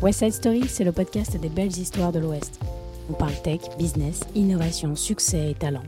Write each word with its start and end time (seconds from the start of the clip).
West 0.00 0.20
Side 0.20 0.32
Story, 0.32 0.68
c'est 0.68 0.84
le 0.84 0.92
podcast 0.92 1.36
des 1.36 1.48
belles 1.48 1.76
histoires 1.76 2.12
de 2.12 2.18
l'Ouest. 2.18 2.60
On 3.10 3.12
parle 3.12 3.34
tech, 3.42 3.60
business, 3.78 4.20
innovation, 4.34 4.96
succès 4.96 5.50
et 5.50 5.54
talent. 5.54 5.82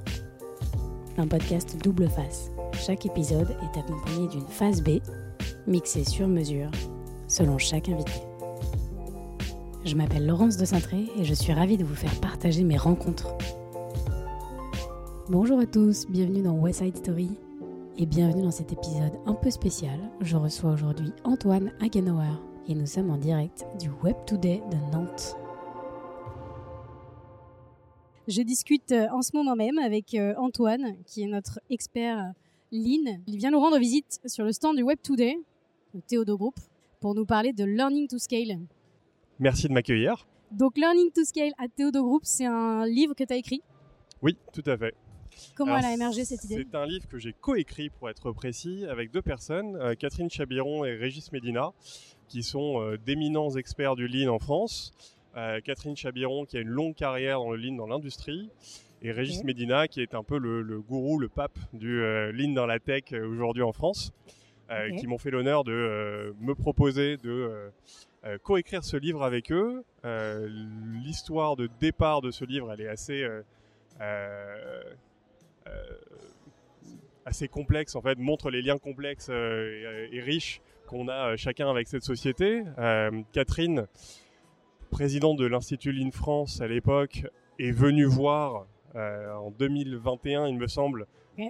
Un 1.19 1.27
podcast 1.27 1.77
double 1.83 2.09
face. 2.09 2.51
Chaque 2.73 3.07
épisode 3.07 3.51
est 3.51 3.79
accompagné 3.79 4.29
d'une 4.29 4.47
phase 4.47 4.83
B, 4.83 5.01
mixée 5.67 6.05
sur 6.05 6.29
mesure, 6.29 6.71
selon 7.29 7.59
chaque 7.59 7.89
invité. 7.89 8.23
Je 9.85 9.97
m'appelle 9.97 10.27
Laurence 10.27 10.57
de 10.57 10.65
Cintré 10.65 11.07
et 11.19 11.25
je 11.25 11.35
suis 11.35 11.53
ravie 11.53 11.77
de 11.77 11.85
vous 11.85 11.95
faire 11.95 12.15
partager 12.21 12.63
mes 12.63 12.77
rencontres. 12.77 13.35
Bonjour 15.29 15.59
à 15.59 15.67
tous, 15.67 16.07
bienvenue 16.09 16.43
dans 16.43 16.55
West 16.55 16.81
Side 16.81 16.97
Story 16.97 17.31
et 18.01 18.07
bienvenue 18.07 18.45
dans 18.45 18.51
cet 18.51 18.73
épisode 18.73 19.13
un 19.27 19.35
peu 19.35 19.51
spécial. 19.51 20.01
Je 20.23 20.35
reçois 20.39 20.73
aujourd'hui 20.73 21.13
Antoine 21.23 21.71
Hagenauer 21.81 22.33
et 22.67 22.75
nous 22.75 22.87
sommes 22.87 23.11
en 23.11 23.19
direct 23.19 23.67
du 23.79 23.91
Web 24.03 24.17
Today 24.27 24.63
de 24.71 24.77
Nantes. 24.91 25.37
Je 28.27 28.41
discute 28.41 28.91
euh, 28.93 29.07
en 29.13 29.21
ce 29.21 29.37
moment 29.37 29.55
même 29.55 29.77
avec 29.77 30.15
euh, 30.15 30.33
Antoine, 30.39 30.97
qui 31.05 31.25
est 31.25 31.27
notre 31.27 31.61
expert 31.69 32.19
euh, 32.19 32.33
Lean. 32.73 33.21
Il 33.27 33.37
vient 33.37 33.51
nous 33.51 33.61
rendre 33.61 33.79
visite 33.79 34.19
sur 34.25 34.45
le 34.45 34.53
stand 34.53 34.77
du 34.77 34.83
Web 34.83 34.99
Today, 35.03 35.37
le 35.93 36.01
Théodo 36.01 36.39
Group, 36.39 36.55
pour 37.01 37.15
nous 37.15 37.27
parler 37.27 37.53
de 37.53 37.65
Learning 37.65 38.09
to 38.09 38.17
Scale. 38.17 38.61
Merci 39.39 39.69
de 39.69 39.75
m'accueillir. 39.75 40.27
Donc 40.53 40.79
Learning 40.79 41.11
to 41.11 41.23
Scale 41.25 41.53
à 41.59 41.69
Théodo 41.69 42.03
Group, 42.03 42.23
c'est 42.25 42.47
un 42.47 42.87
livre 42.87 43.13
que 43.13 43.25
tu 43.25 43.35
as 43.35 43.37
écrit? 43.37 43.61
Oui, 44.23 44.39
tout 44.55 44.65
à 44.65 44.79
fait. 44.79 44.95
Comment 45.55 45.79
elle 45.79 45.85
a 45.85 45.95
émergé 45.95 46.25
cette 46.25 46.45
idée 46.45 46.67
C'est 46.71 46.77
un 46.77 46.87
livre 46.87 47.07
que 47.09 47.19
j'ai 47.19 47.33
coécrit, 47.33 47.91
pour 47.91 48.11
être 48.11 48.33
précis, 48.33 48.85
avec 48.89 49.11
deux 49.11 49.23
personnes, 49.23 49.97
Catherine 49.99 50.31
Chabiron 50.31 50.85
et 50.85 50.95
Régis 50.95 51.33
Medina 51.33 51.73
qui 52.31 52.45
sont 52.45 52.81
euh, 52.81 52.97
d'éminents 52.97 53.51
experts 53.51 53.97
du 53.97 54.09
lean 54.09 54.33
en 54.33 54.39
France. 54.39 54.93
Euh, 55.37 55.61
Catherine 55.61 55.97
Chabiron, 55.97 56.47
qui 56.47 56.57
a 56.57 56.61
une 56.61 56.69
longue 56.69 56.95
carrière 56.95 57.41
dans 57.41 57.51
le 57.51 57.57
lean 57.57 57.75
dans 57.75 57.89
l'industrie. 57.89 58.51
Et 59.03 59.13
Régis 59.13 59.43
Medina, 59.45 59.89
qui 59.89 60.01
est 60.01 60.15
un 60.15 60.23
peu 60.23 60.39
le, 60.39 60.81
gourou, 60.81 61.19
le 61.19 61.29
pape 61.29 61.59
du 61.73 62.01
euh, 62.01 62.33
lean 62.33 62.53
dans 62.53 62.67
la 62.67 62.79
tech 62.79 63.13
aujourd'hui 63.13 63.63
en 63.63 63.73
France. 63.73 64.13
qui 64.99 65.09
m'ont 65.09 65.19
fait 65.19 65.33
l'honneur 65.33 65.65
de 65.65 66.33
me 66.41 66.55
proposer 66.55 67.17
de 67.17 67.73
coécrire 68.45 68.85
ce 68.85 68.97
livre 68.97 69.25
avec 69.25 69.51
eux. 69.51 69.83
L'histoire 71.03 71.57
de 71.57 71.69
départ 71.81 72.21
de 72.21 72.31
ce 72.31 72.45
livre, 72.45 72.71
elle 72.71 72.83
est 72.83 72.89
assez 72.89 73.27
assez 77.25 77.49
complexe 77.49 77.95
en 77.95 78.03
fait, 78.03 78.19
montre 78.19 78.51
les 78.51 78.63
liens 78.63 78.79
complexes 78.79 79.29
et 79.29 80.21
riches 80.21 80.61
qu'on 80.91 81.07
a 81.07 81.33
euh, 81.33 81.37
chacun 81.37 81.71
avec 81.71 81.87
cette 81.87 82.03
société. 82.03 82.65
Euh, 82.79 83.23
Catherine, 83.33 83.87
présidente 84.91 85.39
de 85.39 85.47
l'Institut 85.47 85.93
Lean 85.93 86.11
France 86.11 86.61
à 86.61 86.67
l'époque, 86.67 87.27
est 87.61 87.71
venue 87.71 88.07
voir 88.07 88.67
euh, 88.97 89.33
en 89.35 89.53
2021, 89.53 90.49
il 90.49 90.59
me 90.59 90.67
semble, 90.67 91.07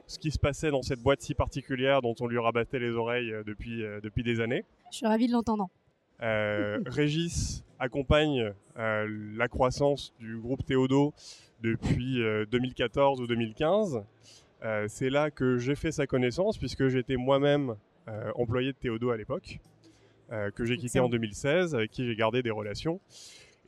ce 0.07 0.19
qui 0.19 0.31
se 0.31 0.39
passait 0.39 0.71
dans 0.71 0.83
cette 0.83 1.01
boîte 1.01 1.23
si 1.23 1.35
particulière 1.35 2.03
dont 2.03 2.15
on 2.21 2.27
lui 2.27 2.39
rabattait 2.39 2.79
les 2.79 2.91
oreilles 2.91 3.35
depuis, 3.45 3.83
depuis 4.03 4.23
des 4.23 4.41
années. 4.41 4.65
Je 4.93 4.99
suis 4.99 5.07
ravi 5.07 5.27
de 5.27 5.33
l'entendre. 5.33 5.69
Régis 6.21 7.65
accompagne 7.79 8.53
la 8.77 9.49
croissance 9.49 10.15
du 10.21 10.39
groupe 10.39 10.65
Théodo 10.65 11.15
depuis 11.63 12.23
2014 12.51 13.21
ou 13.21 13.27
2015. 13.27 14.03
c'est 14.89 15.11
là 15.11 15.31
que 15.31 15.59
j'ai 15.59 15.75
fait 15.75 15.93
sa 15.93 16.07
connaissance 16.07 16.59
puisque 16.59 16.89
j'étais 16.89 17.17
moi-même 17.17 17.77
euh, 18.11 18.33
employé 18.35 18.73
de 18.73 18.77
Théodo 18.77 19.11
à 19.11 19.17
l'époque, 19.17 19.61
euh, 20.33 20.51
que 20.51 20.65
j'ai 20.65 20.77
quitté 20.77 20.99
en 21.01 21.09
2016, 21.09 21.75
avec 21.75 21.91
qui 21.91 22.07
j'ai 22.07 22.17
gardé 22.17 22.43
des 22.43 22.51
relations. 22.51 23.01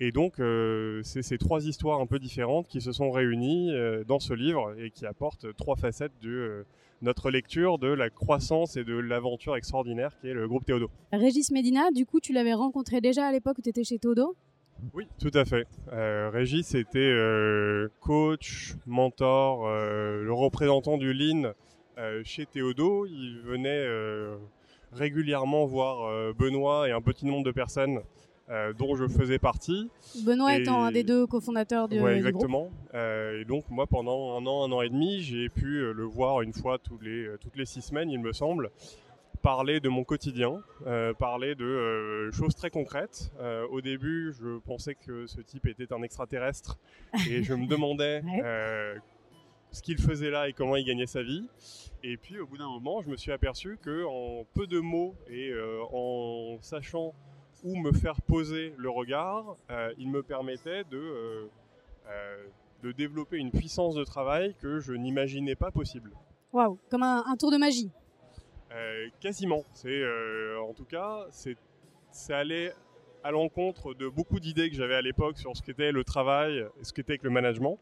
Et 0.00 0.10
donc, 0.10 0.40
euh, 0.40 1.00
c'est 1.04 1.22
ces 1.22 1.38
trois 1.38 1.64
histoires 1.66 2.00
un 2.00 2.06
peu 2.06 2.18
différentes 2.18 2.66
qui 2.66 2.80
se 2.80 2.92
sont 2.92 3.10
réunies 3.10 3.72
dans 4.06 4.18
ce 4.18 4.34
livre 4.34 4.74
et 4.78 4.90
qui 4.90 5.06
apportent 5.06 5.54
trois 5.56 5.76
facettes 5.76 6.18
de 6.22 6.64
notre 7.02 7.30
lecture 7.30 7.78
de 7.78 7.88
la 7.88 8.10
croissance 8.10 8.76
et 8.76 8.84
de 8.84 8.96
l'aventure 8.96 9.56
extraordinaire 9.56 10.16
qui 10.20 10.28
est 10.28 10.34
le 10.34 10.48
groupe 10.48 10.64
Théodo. 10.64 10.90
Régis 11.12 11.50
Medina, 11.50 11.90
du 11.90 12.06
coup, 12.06 12.20
tu 12.20 12.32
l'avais 12.32 12.54
rencontré 12.54 13.00
déjà 13.00 13.26
à 13.26 13.32
l'époque 13.32 13.58
où 13.58 13.62
tu 13.62 13.68
étais 13.68 13.84
chez 13.84 13.98
Théodo? 13.98 14.36
Oui, 14.94 15.06
tout 15.20 15.30
à 15.34 15.44
fait. 15.44 15.66
Régis 15.90 16.74
était 16.74 17.14
coach, 18.00 18.74
mentor, 18.86 19.68
le 19.68 20.32
représentant 20.32 20.98
du 20.98 21.12
Lean 21.12 21.52
euh, 21.98 22.22
chez 22.24 22.46
Théodo. 22.46 23.04
Il 23.06 23.40
venait 23.42 23.68
euh, 23.68 24.36
régulièrement 24.92 25.66
voir 25.66 26.08
euh, 26.08 26.32
Benoît 26.32 26.88
et 26.88 26.92
un 26.92 27.02
petit 27.02 27.26
nombre 27.26 27.44
de 27.44 27.50
personnes 27.50 28.00
dont 28.78 28.96
je 28.96 29.06
faisais 29.06 29.38
partie. 29.38 29.88
Benoît 30.24 30.56
étant 30.56 30.84
un 30.84 30.92
des 30.92 31.04
deux 31.04 31.26
cofondateurs 31.26 31.88
du, 31.88 32.00
ouais, 32.00 32.16
exactement. 32.16 32.70
et 32.94 33.44
donc 33.46 33.64
moi, 33.70 33.86
pendant 33.86 34.36
un 34.36 34.46
an, 34.46 34.64
un 34.64 34.72
an 34.72 34.82
et 34.82 34.90
demi, 34.90 35.22
j'ai 35.22 35.48
pu 35.48 35.92
le 35.92 36.04
voir 36.04 36.42
une 36.42 36.52
fois 36.52 36.78
tous 36.78 36.98
les, 37.00 37.28
toutes 37.40 37.56
les 37.56 37.66
six 37.66 37.82
semaines, 37.82 38.10
il 38.10 38.20
me 38.20 38.32
semble, 38.32 38.70
parler 39.42 39.80
de 39.80 39.88
mon 39.88 40.04
quotidien, 40.04 40.62
parler 41.18 41.54
de 41.54 42.30
choses 42.32 42.54
très 42.54 42.70
concrètes. 42.70 43.32
au 43.70 43.80
début, 43.80 44.34
je 44.38 44.58
pensais 44.58 44.94
que 44.94 45.26
ce 45.26 45.40
type 45.40 45.66
était 45.66 45.92
un 45.92 46.02
extraterrestre 46.02 46.78
et 47.30 47.42
je 47.42 47.54
me 47.54 47.66
demandais 47.74 48.22
ce 49.72 49.82
qu'il 49.82 49.98
faisait 49.98 50.30
là 50.30 50.48
et 50.48 50.52
comment 50.52 50.76
il 50.76 50.84
gagnait 50.84 51.06
sa 51.06 51.22
vie. 51.22 51.48
Et 52.04 52.16
puis 52.16 52.38
au 52.38 52.46
bout 52.46 52.58
d'un 52.58 52.68
moment, 52.68 53.02
je 53.02 53.08
me 53.08 53.16
suis 53.16 53.32
aperçu 53.32 53.78
que 53.82 54.04
en 54.04 54.44
peu 54.54 54.66
de 54.66 54.78
mots 54.78 55.14
et 55.28 55.50
euh, 55.50 55.82
en 55.92 56.58
sachant 56.60 57.14
où 57.64 57.76
me 57.76 57.92
faire 57.92 58.20
poser 58.22 58.74
le 58.76 58.90
regard, 58.90 59.56
euh, 59.70 59.92
il 59.98 60.10
me 60.10 60.22
permettait 60.22 60.84
de, 60.84 60.98
euh, 62.08 62.46
de 62.82 62.92
développer 62.92 63.38
une 63.38 63.50
puissance 63.50 63.94
de 63.94 64.04
travail 64.04 64.54
que 64.60 64.80
je 64.80 64.92
n'imaginais 64.92 65.54
pas 65.54 65.70
possible. 65.70 66.12
Waouh, 66.52 66.78
comme 66.90 67.02
un, 67.02 67.36
tour 67.38 67.50
de 67.50 67.56
magie. 67.56 67.90
quasiment. 69.20 69.64
C'est 69.72 70.02
en 70.58 70.72
tout 70.74 70.84
cas, 70.84 71.26
c'est 71.30 71.56
ça 72.10 72.38
allait 72.38 72.72
à 73.24 73.30
l'encontre 73.30 73.94
de 73.94 74.08
beaucoup 74.08 74.40
d'idées 74.40 74.68
que 74.70 74.76
j'avais 74.76 74.94
à 74.94 75.02
l'époque 75.02 75.38
sur 75.38 75.56
ce 75.56 75.62
qu'était 75.62 75.92
le 75.92 76.04
travail 76.04 76.66
et 76.80 76.84
ce 76.84 76.92
qu'était 76.92 77.18
le 77.22 77.30
management. 77.30 77.78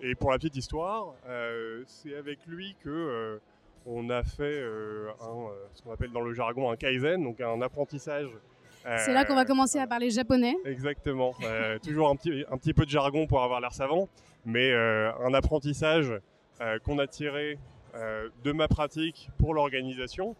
Et 0.00 0.14
pour 0.14 0.30
la 0.30 0.38
petite 0.38 0.56
histoire, 0.56 1.14
euh, 1.26 1.82
c'est 1.86 2.16
avec 2.16 2.44
lui 2.46 2.76
que 2.82 2.90
euh, 2.90 3.38
on 3.86 4.10
a 4.10 4.22
fait 4.22 4.58
euh, 4.58 5.10
un, 5.20 5.50
ce 5.74 5.82
qu'on 5.82 5.92
appelle 5.92 6.12
dans 6.12 6.20
le 6.20 6.32
jargon 6.34 6.70
un 6.70 6.76
kaizen, 6.76 7.22
donc 7.22 7.40
un 7.40 7.60
apprentissage. 7.62 8.30
C'est 8.84 9.12
là 9.12 9.24
qu'on 9.24 9.34
va 9.34 9.44
commencer 9.44 9.78
à 9.78 9.86
parler 9.86 10.10
japonais. 10.10 10.56
Exactement. 10.64 11.34
toujours 11.82 12.08
un 12.08 12.16
petit, 12.16 12.44
un 12.50 12.58
petit 12.58 12.74
peu 12.74 12.84
de 12.84 12.90
jargon 12.90 13.26
pour 13.26 13.42
avoir 13.42 13.60
l'air 13.60 13.72
savant, 13.72 14.08
mais 14.44 14.72
un 14.72 15.34
apprentissage 15.34 16.12
qu'on 16.84 16.98
a 16.98 17.06
tiré 17.06 17.58
de 17.94 18.52
ma 18.52 18.68
pratique 18.68 19.30
pour 19.38 19.54
l'organisation. 19.54 20.36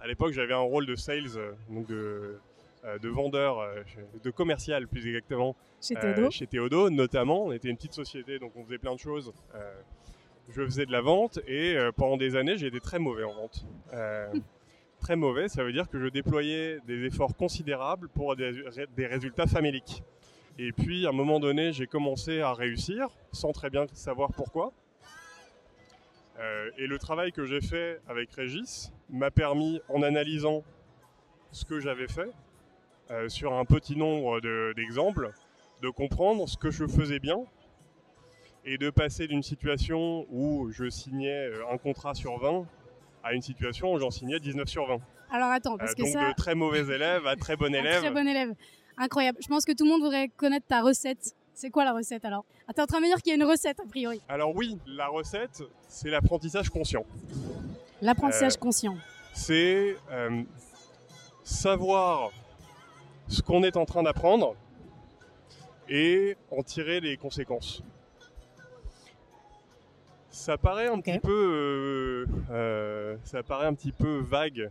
À 0.00 0.06
l'époque, 0.06 0.32
j'avais 0.32 0.54
un 0.54 0.58
rôle 0.58 0.86
de 0.86 0.94
sales, 0.94 1.54
donc 1.68 1.86
de 1.88 2.38
euh, 2.86 2.98
de 2.98 3.08
vendeur, 3.08 3.58
euh, 3.58 3.82
de 4.22 4.30
commercial 4.30 4.86
plus 4.86 5.08
exactement. 5.08 5.56
Chez 5.82 5.96
Théodo. 5.96 6.30
chez 6.30 6.46
Théodo 6.46 6.88
notamment. 6.88 7.46
On 7.46 7.52
était 7.52 7.68
une 7.68 7.76
petite 7.76 7.94
société, 7.94 8.38
donc 8.38 8.52
on 8.54 8.64
faisait 8.64 8.78
plein 8.78 8.94
de 8.94 9.00
choses. 9.00 9.32
je 10.48 10.64
faisais 10.64 10.86
de 10.86 10.92
la 10.92 11.00
vente 11.00 11.40
et 11.48 11.76
pendant 11.96 12.16
des 12.16 12.36
années, 12.36 12.56
j'ai 12.56 12.68
été 12.68 12.80
très 12.80 12.98
mauvais 12.98 13.24
en 13.24 13.34
vente. 13.34 13.66
très 15.06 15.14
mauvais, 15.14 15.48
ça 15.48 15.62
veut 15.62 15.72
dire 15.72 15.88
que 15.88 16.00
je 16.00 16.08
déployais 16.08 16.80
des 16.84 17.04
efforts 17.04 17.36
considérables 17.36 18.08
pour 18.08 18.34
des, 18.34 18.50
résultats 19.06 19.46
faméliques. 19.46 20.02
Et 20.58 20.72
puis, 20.72 21.06
à 21.06 21.10
un 21.10 21.12
moment 21.12 21.38
donné, 21.38 21.72
j'ai 21.72 21.86
commencé 21.86 22.40
à 22.40 22.52
réussir, 22.52 23.06
sans 23.30 23.52
très 23.52 23.70
bien 23.70 23.86
savoir 23.92 24.32
pourquoi. 24.32 24.72
et 26.76 26.88
le 26.88 26.98
travail 26.98 27.30
que 27.30 27.44
j'ai 27.44 27.60
fait 27.60 28.00
avec 28.08 28.32
Régis 28.32 28.92
m'a 29.08 29.30
permis, 29.30 29.80
en 29.88 30.02
analysant 30.02 30.64
ce 31.52 31.64
que 31.64 31.78
j'avais 31.78 32.08
fait, 32.08 32.32
euh, 33.12 33.28
sur 33.28 33.52
un 33.54 33.64
petit 33.64 33.96
nombre 33.96 34.40
d'exemples, 34.74 35.30
de, 35.82 35.88
comprendre 35.88 36.48
ce 36.48 36.56
que 36.56 36.72
je 36.72 36.84
faisais 36.84 37.20
bien 37.20 37.44
et 38.64 38.76
de 38.76 38.90
passer 38.90 39.28
d'une 39.28 39.44
situation 39.44 40.26
où 40.30 40.72
je 40.72 40.90
signais 40.90 41.46
euh, 41.46 41.70
un 41.70 41.78
contrat 41.78 42.14
sur 42.14 42.40
20 42.40 42.66
à 43.26 43.32
une 43.32 43.42
situation 43.42 43.92
où 43.92 43.98
j'en 43.98 44.10
signais 44.10 44.38
19 44.38 44.68
sur 44.68 44.86
20. 44.86 44.98
Alors 45.30 45.50
attends, 45.50 45.76
parce 45.76 45.92
euh, 45.92 45.94
que 45.94 46.02
donc 46.02 46.12
ça... 46.12 46.28
de 46.28 46.34
très 46.34 46.54
mauvais 46.54 46.80
élève 46.80 47.26
à 47.26 47.34
très 47.34 47.56
bon 47.56 47.74
élève. 47.74 48.00
Très 48.00 48.10
bon 48.10 48.26
élève. 48.26 48.54
Incroyable. 48.96 49.38
Je 49.42 49.48
pense 49.48 49.64
que 49.64 49.72
tout 49.72 49.84
le 49.84 49.90
monde 49.90 50.00
voudrait 50.00 50.28
connaître 50.28 50.66
ta 50.66 50.80
recette. 50.80 51.34
C'est 51.52 51.70
quoi 51.70 51.84
la 51.84 51.92
recette 51.92 52.24
alors? 52.24 52.44
Ah, 52.68 52.72
T'es 52.72 52.82
en 52.82 52.86
train 52.86 52.98
de 52.98 53.02
me 53.04 53.08
dire 53.08 53.16
qu'il 53.16 53.30
y 53.30 53.32
a 53.32 53.36
une 53.36 53.50
recette 53.50 53.80
a 53.80 53.86
priori. 53.88 54.20
Alors 54.28 54.54
oui, 54.54 54.78
la 54.86 55.08
recette, 55.08 55.62
c'est 55.88 56.10
l'apprentissage 56.10 56.70
conscient. 56.70 57.04
L'apprentissage 58.00 58.56
conscient. 58.58 58.96
C'est 59.32 59.96
savoir 61.42 62.30
ce 63.28 63.42
qu'on 63.42 63.62
est 63.62 63.76
en 63.76 63.86
train 63.86 64.02
d'apprendre 64.02 64.54
et 65.88 66.36
en 66.50 66.62
tirer 66.62 67.00
les 67.00 67.16
conséquences. 67.16 67.82
Ça 70.36 70.58
paraît 70.58 70.86
un 70.86 71.00
petit 71.00 71.18
peu, 71.18 72.26
ça 73.24 73.42
paraît 73.42 73.66
un 73.66 73.74
petit 73.74 73.90
peu 73.90 74.18
vague 74.18 74.70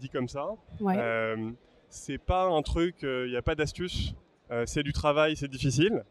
dit 0.00 0.08
comme 0.08 0.26
ça. 0.26 0.48
Ouais. 0.80 0.96
c'est 1.90 2.16
pas 2.18 2.46
un 2.46 2.62
truc, 2.62 2.96
il 3.02 3.28
n'y 3.28 3.36
a 3.36 3.42
pas 3.42 3.54
d'astuce. 3.54 4.14
c'est 4.64 4.82
du 4.82 4.94
travail, 4.94 5.36
c'est 5.36 5.50
difficile. 5.50 6.02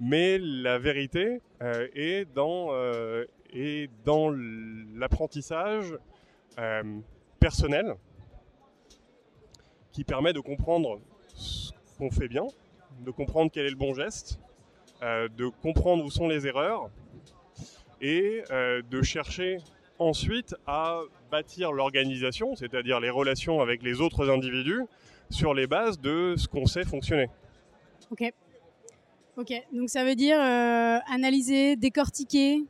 Mais 0.00 0.38
la 0.38 0.78
vérité 0.78 1.42
est 1.60 2.26
dans 2.34 2.70
est 3.52 3.90
dans 4.06 4.30
l'apprentissage 4.30 5.94
personnel 7.38 7.96
qui 9.92 10.04
permet 10.04 10.32
de 10.32 10.40
comprendre 10.40 11.00
ce 11.34 11.70
qu'on 11.98 12.10
fait 12.10 12.28
bien, 12.28 12.46
de 13.04 13.10
comprendre 13.10 13.50
quel 13.52 13.66
est 13.66 13.70
le 13.70 13.76
bon 13.76 13.94
geste, 13.94 14.40
euh, 15.02 15.28
de 15.28 15.48
comprendre 15.62 16.02
où 16.02 16.10
sont 16.10 16.26
les 16.26 16.46
erreurs 16.46 16.88
et 18.00 18.42
euh, 18.50 18.82
de 18.90 19.02
chercher 19.02 19.58
ensuite 19.98 20.54
à 20.66 21.00
bâtir 21.30 21.72
l'organisation, 21.72 22.54
c'est-à-dire 22.54 23.00
les 23.00 23.10
relations 23.10 23.60
avec 23.60 23.82
les 23.82 24.00
autres 24.00 24.30
individus, 24.30 24.82
sur 25.30 25.54
les 25.54 25.66
bases 25.66 26.00
de 26.00 26.34
ce 26.36 26.46
qu'on 26.46 26.66
sait 26.66 26.84
fonctionner. 26.84 27.28
Ok. 28.10 28.32
Ok, 29.38 29.52
donc 29.72 29.90
ça 29.90 30.02
veut 30.04 30.14
dire 30.14 30.38
euh, 30.40 30.98
analyser, 31.12 31.76
décortiquer, 31.76 32.64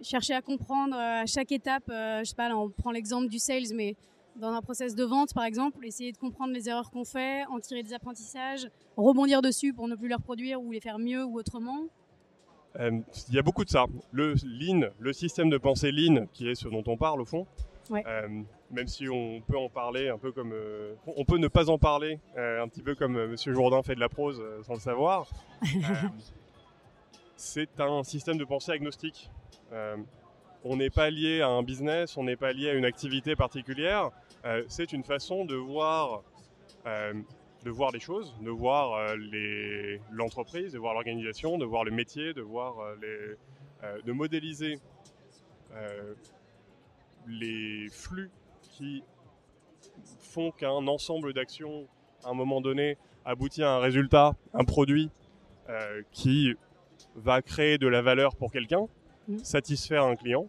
chercher 0.00 0.34
à 0.34 0.42
comprendre 0.42 0.96
à 0.96 1.26
chaque 1.26 1.50
étape. 1.50 1.84
je 1.88 2.22
sais 2.24 2.36
pas, 2.36 2.48
là 2.48 2.56
on 2.56 2.70
prend 2.70 2.92
l'exemple 2.92 3.28
du 3.28 3.40
sales, 3.40 3.74
mais 3.74 3.96
dans 4.36 4.52
un 4.52 4.62
process 4.62 4.94
de 4.94 5.04
vente, 5.04 5.34
par 5.34 5.44
exemple, 5.44 5.84
essayer 5.84 6.12
de 6.12 6.18
comprendre 6.18 6.52
les 6.52 6.68
erreurs 6.68 6.90
qu'on 6.90 7.04
fait, 7.04 7.44
en 7.46 7.58
tirer 7.60 7.82
des 7.82 7.92
apprentissages, 7.92 8.68
rebondir 8.96 9.42
dessus 9.42 9.72
pour 9.72 9.88
ne 9.88 9.94
plus 9.94 10.08
les 10.08 10.14
reproduire 10.14 10.62
ou 10.62 10.72
les 10.72 10.80
faire 10.80 10.98
mieux 10.98 11.24
ou 11.24 11.38
autrement 11.38 11.80
euh, 11.80 12.01
Il 12.78 13.34
y 13.34 13.38
a 13.38 13.42
beaucoup 13.42 13.64
de 13.64 13.70
ça. 13.70 13.86
Le 14.12 14.34
Lean, 14.44 14.88
le 14.98 15.12
système 15.12 15.50
de 15.50 15.58
pensée 15.58 15.92
Lean, 15.92 16.26
qui 16.32 16.48
est 16.48 16.54
ce 16.54 16.68
dont 16.68 16.84
on 16.86 16.96
parle 16.96 17.20
au 17.20 17.24
fond, 17.24 17.46
euh, 17.92 18.28
même 18.70 18.88
si 18.88 19.08
on 19.08 19.42
peut 19.42 19.58
en 19.58 19.68
parler 19.68 20.08
un 20.08 20.18
peu 20.18 20.32
comme... 20.32 20.52
Euh, 20.52 20.94
on 21.06 21.24
peut 21.24 21.38
ne 21.38 21.48
pas 21.48 21.68
en 21.68 21.78
parler, 21.78 22.18
un 22.36 22.68
petit 22.68 22.82
peu 22.82 22.94
comme 22.94 23.26
Monsieur 23.26 23.52
Jourdain 23.52 23.82
fait 23.82 23.94
de 23.94 24.00
la 24.00 24.08
prose 24.08 24.42
sans 24.66 24.74
le 24.74 24.80
savoir. 24.80 25.26
c'est 27.36 27.80
un 27.80 28.02
système 28.04 28.38
de 28.38 28.44
pensée 28.44 28.72
agnostique 28.72 29.30
on 30.64 30.76
n'est 30.76 30.90
pas 30.90 31.10
lié 31.10 31.40
à 31.40 31.48
un 31.48 31.62
business, 31.62 32.16
on 32.16 32.24
n'est 32.24 32.36
pas 32.36 32.52
lié 32.52 32.70
à 32.70 32.74
une 32.74 32.84
activité 32.84 33.36
particulière. 33.36 34.10
Euh, 34.44 34.62
c'est 34.68 34.92
une 34.92 35.04
façon 35.04 35.44
de 35.44 35.54
voir, 35.54 36.22
euh, 36.86 37.14
de 37.64 37.70
voir 37.70 37.90
les 37.92 38.00
choses, 38.00 38.34
de 38.40 38.50
voir 38.50 38.94
euh, 38.94 39.96
l'entreprise, 40.10 40.72
de 40.72 40.78
voir 40.78 40.94
l'organisation, 40.94 41.58
de 41.58 41.64
voir 41.64 41.84
le 41.84 41.90
métier, 41.90 42.34
de 42.34 42.42
voir 42.42 42.74
les, 43.00 44.02
de 44.04 44.12
modéliser 44.12 44.78
les 47.26 47.88
flux 47.90 48.30
qui 48.62 49.02
font 50.20 50.50
qu'un 50.50 50.86
ensemble 50.86 51.32
d'actions, 51.32 51.86
à 52.24 52.30
un 52.30 52.34
moment 52.34 52.60
donné, 52.60 52.96
aboutit 53.24 53.62
à 53.62 53.72
un 53.72 53.78
résultat, 53.78 54.34
un 54.54 54.64
produit 54.64 55.10
qui 56.10 56.54
va 57.14 57.42
créer 57.42 57.78
de 57.78 57.86
la 57.86 58.02
valeur 58.02 58.36
pour 58.36 58.50
quelqu'un 58.50 58.88
Mm. 59.28 59.38
satisfaire 59.38 60.04
un 60.04 60.16
client. 60.16 60.46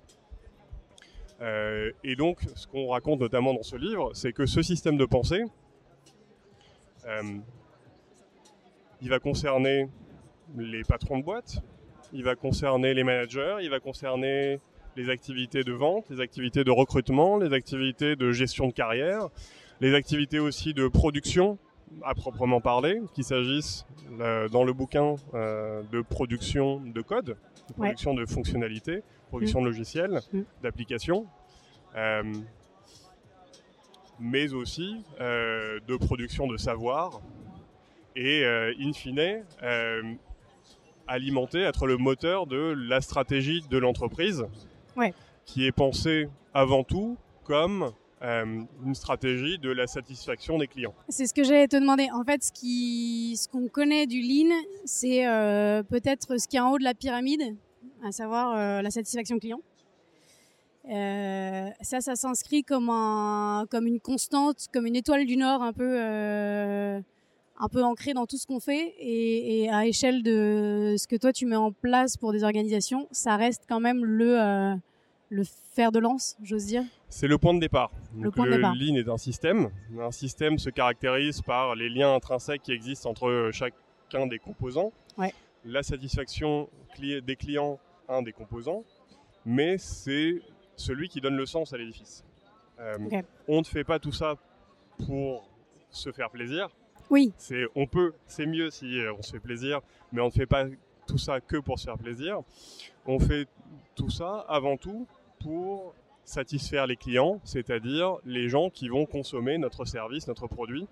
Euh, 1.41 1.91
et 2.03 2.15
donc, 2.15 2.39
ce 2.55 2.67
qu'on 2.67 2.87
raconte 2.87 3.19
notamment 3.19 3.53
dans 3.53 3.63
ce 3.63 3.75
livre, 3.75 4.11
c'est 4.13 4.33
que 4.33 4.45
ce 4.45 4.61
système 4.61 4.97
de 4.97 5.05
pensée, 5.05 5.43
euh, 5.43 5.47
il 9.01 9.09
va 9.09 9.19
concerner 9.19 9.89
les 10.57 10.83
patrons 10.83 11.17
de 11.17 11.23
boîte, 11.23 11.61
il 12.13 12.23
va 12.23 12.35
concerner 12.35 12.93
les 12.93 13.03
managers, 13.03 13.57
il 13.61 13.69
va 13.69 13.79
concerner 13.79 14.59
les 14.95 15.09
activités 15.09 15.63
de 15.63 15.73
vente, 15.73 16.05
les 16.09 16.21
activités 16.21 16.63
de 16.63 16.71
recrutement, 16.71 17.37
les 17.37 17.53
activités 17.53 18.15
de 18.15 18.31
gestion 18.31 18.67
de 18.67 18.73
carrière, 18.73 19.29
les 19.81 19.95
activités 19.95 20.39
aussi 20.39 20.73
de 20.73 20.87
production 20.87 21.57
à 22.03 22.15
proprement 22.15 22.61
parler, 22.61 23.01
qu'il 23.13 23.23
s'agisse 23.23 23.85
euh, 24.19 24.47
dans 24.49 24.63
le 24.63 24.73
bouquin 24.73 25.15
de 25.33 26.01
production 26.01 26.79
de 26.79 27.01
code, 27.01 27.37
production 27.75 28.13
de 28.13 28.25
fonctionnalités, 28.25 29.03
production 29.29 29.61
de 29.61 29.65
mm. 29.65 29.69
logiciels, 29.69 30.21
mm. 30.31 30.41
d'applications, 30.61 31.25
euh, 31.95 32.23
mais 34.23 34.53
aussi 34.53 35.03
euh, 35.19 35.79
de 35.87 35.97
production 35.97 36.47
de 36.47 36.57
savoir 36.57 37.21
et, 38.15 38.43
euh, 38.45 38.73
in 38.79 38.93
fine, 38.93 39.43
alimenter, 41.07 41.59
être 41.59 41.85
le 41.85 41.97
moteur 41.97 42.47
de 42.47 42.73
la 42.87 43.01
stratégie 43.01 43.61
de 43.69 43.77
l'entreprise, 43.77 44.45
qui 45.45 45.65
est 45.65 45.71
pensée 45.71 46.29
avant 46.53 46.83
tout 46.83 47.17
comme 47.43 47.91
une 48.21 48.95
stratégie 48.95 49.59
de 49.59 49.69
la 49.69 49.85
satisfaction 49.85 50.57
des 50.57 50.67
clients. 50.67 50.93
C'est 51.09 51.27
ce 51.27 51.33
que 51.33 51.43
j'allais 51.43 51.67
te 51.67 51.75
demander. 51.75 52.07
En 52.13 52.23
fait, 52.23 52.41
ce 52.41 53.47
qu'on 53.49 53.67
connaît 53.67 54.07
du 54.07 54.21
lean, 54.21 54.55
c'est 54.85 55.25
peut-être 55.89 56.39
ce 56.39 56.47
qui 56.47 56.55
est 56.55 56.61
en 56.61 56.71
haut 56.71 56.77
de 56.77 56.85
la 56.85 56.93
pyramide, 56.93 57.57
à 58.03 58.11
savoir 58.11 58.55
euh, 58.55 58.81
la 58.81 58.91
satisfaction 58.91 59.39
client. 59.39 59.61
Euh, 60.89 61.69
ça, 61.81 62.01
ça 62.01 62.15
s'inscrit 62.15 62.63
comme 62.63 62.89
un, 62.89 63.65
comme 63.69 63.87
une 63.87 63.99
constante, 63.99 64.67
comme 64.73 64.85
une 64.85 64.95
étoile 64.95 65.25
du 65.25 65.37
Nord, 65.37 65.61
un 65.61 65.73
peu, 65.73 65.95
euh, 65.97 66.99
un 67.57 67.69
peu 67.69 67.83
ancrée 67.83 68.13
dans 68.13 68.25
tout 68.25 68.37
ce 68.37 68.45
qu'on 68.45 68.59
fait, 68.59 68.93
et, 68.99 69.69
à 69.69 69.85
échelle 69.85 70.23
de 70.23 70.95
ce 70.97 71.07
que 71.07 71.15
toi 71.15 71.31
tu 71.31 71.45
mets 71.45 71.55
en 71.55 71.71
place 71.71 72.17
pour 72.17 72.33
des 72.33 72.43
organisations, 72.43 73.07
ça 73.11 73.37
reste 73.37 73.63
quand 73.67 73.79
même 73.79 74.03
le, 74.03 74.75
le 75.29 75.43
fer 75.73 75.91
de 75.91 75.99
lance, 75.99 76.35
j'ose 76.43 76.65
dire. 76.65 76.83
C'est 77.07 77.27
le 77.27 77.37
point 77.37 77.53
de 77.53 77.59
départ. 77.59 77.91
le 78.19 78.29
point 78.31 78.45
de 78.45 78.55
départ. 78.55 78.75
Lean 78.75 78.95
est 78.95 79.07
un 79.07 79.17
système. 79.17 79.69
Un 79.97 80.11
système 80.11 80.57
se 80.57 80.69
caractérise 80.69 81.41
par 81.41 81.75
les 81.75 81.89
liens 81.89 82.13
intrinsèques 82.13 82.63
qui 82.63 82.73
existent 82.73 83.09
entre 83.09 83.51
chacun 83.53 84.27
des 84.27 84.39
composants. 84.39 84.91
Ouais. 85.17 85.33
La 85.63 85.81
satisfaction 85.81 86.67
des 86.99 87.35
clients 87.37 87.79
un 88.09 88.21
des 88.21 88.33
composants, 88.33 88.83
mais 89.45 89.77
c'est 89.77 90.41
celui 90.75 91.09
qui 91.09 91.21
donne 91.21 91.35
le 91.35 91.45
sens 91.45 91.73
à 91.73 91.77
l'édifice. 91.77 92.23
Euh, 92.79 92.97
on 93.47 93.59
ne 93.59 93.65
fait 93.65 93.83
pas 93.83 93.99
tout 93.99 94.11
ça 94.11 94.35
pour 95.05 95.47
se 95.89 96.11
faire 96.11 96.29
plaisir. 96.29 96.69
Oui. 97.09 97.33
C'est, 97.37 97.65
on 97.75 97.85
peut, 97.85 98.13
c'est 98.27 98.45
mieux 98.45 98.71
si 98.71 98.99
euh, 98.99 99.13
on 99.17 99.21
se 99.21 99.31
fait 99.31 99.39
plaisir, 99.39 99.81
mais 100.11 100.21
on 100.21 100.27
ne 100.27 100.31
fait 100.31 100.45
pas 100.45 100.65
tout 101.05 101.17
ça 101.17 101.39
que 101.41 101.57
pour 101.57 101.79
se 101.79 101.85
faire 101.85 101.97
plaisir. 101.97 102.41
On 103.05 103.19
fait 103.19 103.47
tout 103.95 104.09
ça 104.09 104.45
avant 104.47 104.77
tout 104.77 105.07
pour 105.39 105.93
satisfaire 106.25 106.87
les 106.87 106.95
clients, 106.95 107.41
c'est-à-dire 107.43 108.17
les 108.25 108.49
gens 108.49 108.69
qui 108.69 108.87
vont 108.87 109.05
consommer 109.05 109.57
notre 109.57 109.85
service, 109.85 110.27
notre 110.27 110.47
produit, 110.47 110.87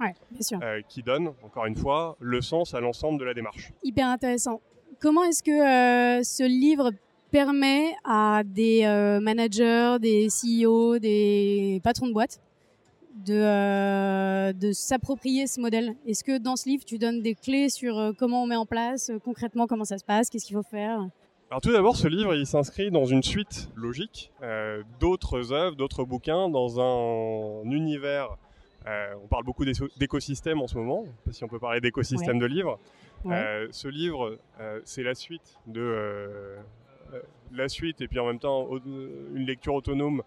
euh, 0.61 0.81
qui 0.87 1.03
donne, 1.03 1.33
encore 1.43 1.65
une 1.65 1.75
fois, 1.75 2.17
le 2.19 2.41
sens 2.41 2.73
à 2.73 2.81
l'ensemble 2.81 3.19
de 3.19 3.25
la 3.25 3.33
démarche. 3.33 3.71
Hyper 3.83 4.07
intéressant. 4.07 4.61
Comment 4.99 5.23
est-ce 5.23 5.41
que 5.41 5.51
euh, 5.51 6.23
ce 6.23 6.43
livre 6.43 6.91
permet 7.31 7.95
à 8.03 8.43
des 8.45 8.83
euh, 8.85 9.19
managers, 9.19 9.97
des 9.99 10.27
CEO, 10.27 10.99
des 10.99 11.79
patrons 11.83 12.07
de 12.07 12.13
boîte 12.13 12.39
de, 13.25 13.33
euh, 13.33 14.53
de 14.53 14.71
s'approprier 14.71 15.47
ce 15.47 15.59
modèle 15.59 15.95
Est-ce 16.07 16.23
que 16.23 16.37
dans 16.37 16.55
ce 16.55 16.67
livre, 16.67 16.83
tu 16.85 16.97
donnes 16.97 17.21
des 17.21 17.35
clés 17.35 17.69
sur 17.69 18.13
comment 18.17 18.43
on 18.43 18.47
met 18.47 18.55
en 18.55 18.65
place, 18.65 19.11
concrètement 19.23 19.67
comment 19.67 19.85
ça 19.85 19.97
se 19.97 20.05
passe, 20.05 20.29
qu'est-ce 20.29 20.45
qu'il 20.45 20.55
faut 20.55 20.63
faire? 20.63 21.07
Alors 21.49 21.61
tout 21.61 21.71
d'abord, 21.71 21.97
ce 21.97 22.07
livre, 22.07 22.33
il 22.35 22.45
s'inscrit 22.45 22.91
dans 22.91 23.05
une 23.05 23.23
suite 23.23 23.69
logique 23.75 24.31
d'autres 24.99 25.51
œuvres, 25.51 25.75
d'autres 25.75 26.05
bouquins, 26.05 26.49
dans 26.49 26.79
un 26.79 27.69
univers. 27.69 28.37
on 28.85 29.27
parle 29.27 29.43
beaucoup 29.43 29.65
d'écosystèmes 29.65 30.61
en 30.61 30.67
ce 30.67 30.75
moment, 30.75 31.05
si 31.31 31.43
on 31.43 31.47
peut 31.47 31.59
parler 31.59 31.81
d'écosystème 31.81 32.39
de 32.39 32.45
livres. 32.45 32.79
Euh, 33.27 33.67
ce 33.71 33.87
livre, 33.87 34.37
euh, 34.59 34.79
c'est 34.83 35.03
la 35.03 35.13
suite 35.13 35.57
de 35.67 35.81
euh, 35.81 36.57
la 37.51 37.69
suite 37.69 38.01
et 38.01 38.07
puis 38.07 38.19
en 38.19 38.27
même 38.27 38.39
temps 38.39 38.67
une 38.85 39.45
lecture 39.45 39.73
autonome 39.73 40.23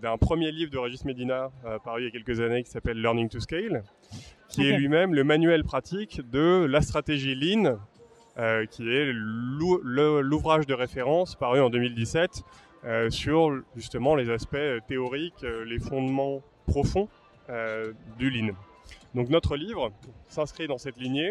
d'un 0.00 0.16
premier 0.18 0.52
livre 0.52 0.70
de 0.70 0.78
Régis 0.78 1.04
Medina 1.04 1.50
paru 1.84 2.02
il 2.02 2.04
y 2.04 2.08
a 2.08 2.10
quelques 2.10 2.40
années 2.40 2.62
qui 2.62 2.70
s'appelle 2.70 3.00
Learning 3.00 3.28
to 3.28 3.40
Scale, 3.40 3.82
qui 4.48 4.68
est 4.68 4.76
lui-même 4.76 5.14
le 5.14 5.24
manuel 5.24 5.64
pratique 5.64 6.20
de 6.30 6.66
la 6.68 6.82
stratégie 6.82 7.34
Lean, 7.34 7.78
qui 8.70 8.88
est 8.88 9.10
l'ouvrage 9.12 10.66
de 10.66 10.74
référence 10.74 11.34
paru 11.34 11.60
en 11.60 11.70
2017 11.70 12.42
sur 13.08 13.60
justement 13.74 14.14
les 14.14 14.30
aspects 14.30 14.56
théoriques, 14.86 15.44
les 15.66 15.78
fondements 15.78 16.42
profonds 16.66 17.08
du 18.18 18.30
Lean. 18.30 18.54
Donc 19.14 19.30
notre 19.30 19.56
livre 19.56 19.90
s'inscrit 20.28 20.68
dans 20.68 20.78
cette 20.78 20.98
lignée 20.98 21.30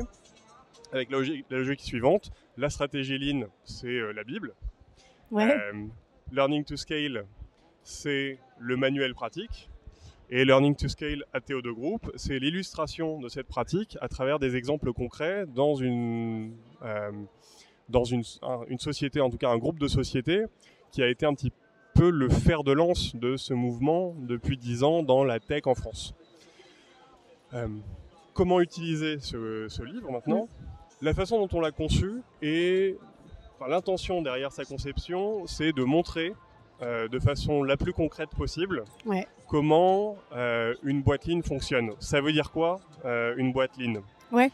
avec 0.91 1.11
la 1.11 1.19
logique, 1.57 1.81
suivante. 1.81 2.31
La 2.57 2.69
stratégie 2.69 3.17
Lean, 3.17 3.47
c'est 3.63 3.87
euh, 3.87 4.11
la 4.13 4.23
Bible. 4.23 4.53
Euh, 5.33 5.87
learning 6.31 6.63
to 6.63 6.77
Scale, 6.77 7.25
c'est 7.83 8.37
le 8.59 8.77
manuel 8.77 9.13
pratique. 9.13 9.69
Et 10.29 10.43
Learning 10.43 10.75
to 10.75 10.89
Scale 10.89 11.23
à 11.33 11.39
TO2 11.39 11.71
Group, 11.73 12.11
c'est 12.15 12.37
l'illustration 12.37 13.19
de 13.21 13.29
cette 13.29 13.47
pratique 13.47 13.97
à 14.01 14.09
travers 14.09 14.39
des 14.39 14.57
exemples 14.57 14.91
concrets 14.91 15.45
dans 15.45 15.75
une, 15.75 16.51
euh, 16.83 17.11
dans 17.87 18.03
une, 18.03 18.23
une 18.67 18.79
société, 18.79 19.21
en 19.21 19.29
tout 19.29 19.37
cas 19.37 19.49
un 19.49 19.57
groupe 19.57 19.79
de 19.79 19.87
sociétés, 19.87 20.43
qui 20.91 21.01
a 21.01 21.07
été 21.07 21.25
un 21.25 21.33
petit 21.33 21.53
peu 21.93 22.09
le 22.09 22.29
fer 22.29 22.63
de 22.63 22.73
lance 22.73 23.15
de 23.15 23.37
ce 23.37 23.53
mouvement 23.53 24.15
depuis 24.19 24.57
10 24.57 24.83
ans 24.83 25.01
dans 25.01 25.23
la 25.23 25.39
tech 25.39 25.65
en 25.65 25.75
France. 25.75 26.13
Euh, 27.53 27.67
comment 28.33 28.59
utiliser 28.59 29.19
ce, 29.19 29.83
livre 29.83 30.11
maintenant? 30.11 30.47
La 31.01 31.13
façon 31.13 31.39
dont 31.39 31.57
on 31.57 31.61
l'a 31.61 31.71
conçu 31.71 32.21
et 32.41 32.97
l'intention 33.67 34.21
derrière 34.21 34.51
sa 34.51 34.65
conception, 34.65 35.47
c'est 35.47 35.71
de 35.71 35.83
montrer 35.83 36.33
euh, 36.81 37.07
de 37.07 37.19
façon 37.19 37.63
la 37.63 37.77
plus 37.77 37.93
concrète 37.93 38.29
possible 38.29 38.83
comment 39.47 40.17
euh, 40.33 40.75
une 40.83 41.01
boîte 41.01 41.25
ligne 41.25 41.41
fonctionne. 41.41 41.91
Ça 41.99 42.21
veut 42.21 42.31
dire 42.31 42.51
quoi 42.51 42.79
une 43.37 43.51
boîte 43.51 43.77
ligne 43.77 44.01
ouais. 44.31 44.51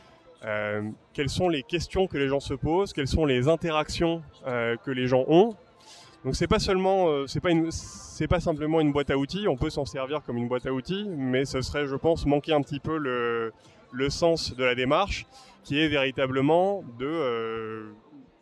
Quelles 1.14 1.30
sont 1.30 1.50
les 1.50 1.64
questions 1.64 2.08
que 2.08 2.18
les 2.18 2.28
gens 2.28 2.40
se 2.40 2.54
posent? 2.54 2.94
Quelles 2.94 3.08
sont 3.08 3.26
les 3.26 3.48
interactions 3.48 4.22
que 4.46 4.92
les 4.92 5.08
gens 5.08 5.26
ont? 5.28 5.56
Donc 6.24 6.38
c'est 6.38 6.48
pas 6.48 6.60
seulement, 6.60 7.08
euh, 7.10 7.28
c'est 7.28 7.42
pas 7.42 7.52
une, 7.52 7.70
c'est 7.70 8.28
pas 8.28 8.40
simplement 8.40 8.80
une 8.80 8.94
boîte 8.94 9.10
à 9.10 9.18
outils. 9.18 9.48
On 9.48 9.58
peut 9.58 9.70
s'en 9.70 9.86
servir 9.86 10.22
comme 10.24 10.38
une 10.38 10.48
boîte 10.48 10.66
à 10.66 10.72
outils, 10.72 11.06
mais 11.10 11.44
ce 11.44 11.62
serait, 11.62 11.86
je 11.86 11.96
pense, 11.96 12.26
manquer 12.26 12.54
un 12.54 12.62
petit 12.62 12.80
peu 12.80 12.98
le, 12.98 13.52
le 13.92 14.10
sens 14.10 14.56
de 14.56 14.64
la 14.64 14.74
démarche, 14.74 15.26
qui 15.66 15.80
est 15.80 15.90
véritablement 15.90 16.84
de 16.98 17.06
euh, 17.06 17.92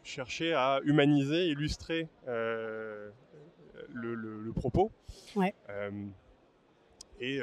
chercher 0.03 0.53
à 0.53 0.79
humaniser, 0.83 1.47
illustrer 1.47 2.09
euh, 2.27 3.09
le, 3.89 4.15
le, 4.15 4.53
propos, 4.53 4.91
ouais. 5.35 5.53
et, 7.19 7.39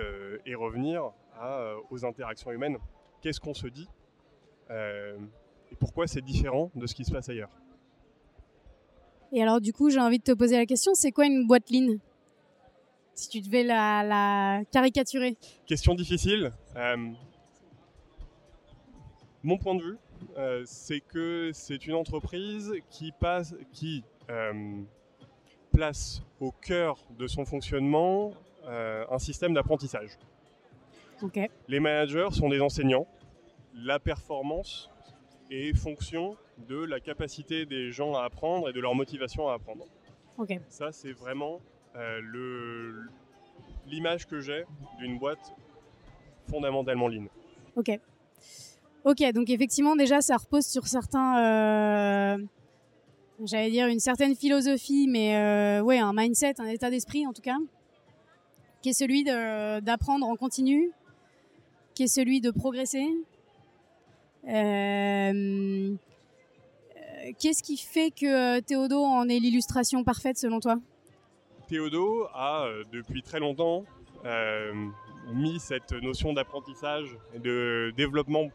et, 0.47 0.55
revenir 0.55 1.13
à, 1.35 1.75
aux 1.91 2.05
interactions 2.05 2.51
humaines. 2.51 2.79
Qu'est-ce 3.21 3.41
qu'on 3.41 3.55
se 3.55 3.67
dit 3.67 3.89
et 5.71 5.77
pourquoi 5.77 6.07
c'est 6.07 6.23
différent 6.23 6.71
de 6.75 6.87
ce 6.87 6.95
qui 6.95 7.05
se 7.05 7.13
passe 7.13 7.29
ailleurs? 7.29 7.51
Et 9.33 9.43
alors, 9.43 9.61
du 9.61 9.73
coup, 9.73 9.91
j'ai 9.91 10.01
envie 10.01 10.19
de 10.19 10.25
te 10.25 10.33
poser 10.33 10.57
la 10.57 10.67
question 10.67 10.93
c'est 10.95 11.13
quoi 11.13 11.27
une 11.27 11.47
boîte 11.47 11.71
lean? 11.71 11.99
Si 13.15 13.29
tu 13.29 13.41
devais 13.41 13.65
la, 13.65 14.63
caricaturer. 14.71 15.37
Question 15.67 15.95
difficile. 15.95 16.53
Euh, 16.77 16.97
mon 19.43 19.59
point 19.59 19.75
de 19.75 19.83
vue, 19.83 19.99
euh, 20.37 20.63
c'est 20.65 21.01
que 21.01 21.51
c'est 21.53 21.87
une 21.87 21.95
entreprise 21.95 22.73
qui, 22.91 23.13
passe, 23.13 23.55
qui 23.73 24.05
euh, 24.31 24.83
place 25.73 26.23
au 26.41 26.53
cœur 26.53 26.99
de 27.19 27.27
son 27.27 27.45
fonctionnement 27.45 28.33
un 28.71 29.19
système 29.19 29.55
d'apprentissage. 29.55 30.11
Les 31.69 31.81
managers 31.81 32.29
sont 32.33 32.51
des 32.51 32.61
enseignants. 32.61 33.07
La 33.75 33.99
performance 33.99 34.91
est 35.51 35.75
fonction 35.75 36.37
de 36.69 36.85
la 36.85 37.01
capacité 37.01 37.67
des 37.67 37.91
gens 37.93 38.15
à 38.15 38.25
apprendre 38.25 38.69
et 38.69 38.73
de 38.73 38.81
leur 38.81 38.95
motivation 38.95 39.49
à 39.49 39.55
apprendre. 39.55 39.85
Ça, 40.69 40.93
c'est 40.93 41.13
vraiment 41.13 41.61
euh, 41.97 42.21
l'image 43.87 44.27
que 44.27 44.41
j'ai 44.41 44.65
d'une 44.99 45.19
boîte 45.19 45.55
fondamentalement 46.49 47.09
lean. 47.09 47.27
Ok. 47.77 47.99
Ok, 49.09 49.25
donc 49.33 49.49
effectivement, 49.49 49.97
déjà, 49.97 50.21
ça 50.21 50.37
repose 50.37 50.67
sur 50.67 50.87
certains. 50.87 51.39
Euh, 51.43 52.39
j'allais 53.43 53.71
dire 53.71 53.87
une 53.87 54.01
certaine 54.01 54.37
philosophie, 54.37 55.09
mais 55.09 55.35
euh, 55.35 55.81
ouais, 55.81 55.99
un 55.99 56.13
mindset, 56.13 56.61
un 56.61 56.67
état 56.67 56.91
d'esprit 56.91 57.27
en 57.27 57.33
tout 57.33 57.41
cas, 57.41 57.57
qui 58.83 58.91
est 58.91 58.93
celui 58.93 59.25
d'apprendre 59.25 60.27
en 60.27 60.37
continu, 60.37 60.91
qui 61.95 62.03
est 62.03 62.07
celui 62.07 62.43
de 62.43 62.51
progresser. 62.51 63.07
Euh, 64.47 65.95
qu'est-ce 67.39 67.63
qui 67.63 67.79
fait 67.79 68.11
que 68.11 68.59
euh, 68.59 68.61
Théodo 68.61 69.03
en 69.03 69.27
est 69.31 69.39
l'illustration 69.39 70.05
parfaite 70.05 70.37
selon 70.37 70.61
toi? 70.61 70.77
Théodo 71.67 72.27
a 72.35 72.69
depuis 72.93 73.23
très 73.23 73.41
longtemps 73.41 73.87
mis 75.33 75.61
cette 75.61 75.93
notion 75.93 76.35
d'apprentissage 76.35 77.17
et 77.35 77.39
de 77.39 77.91
développement 77.97 78.51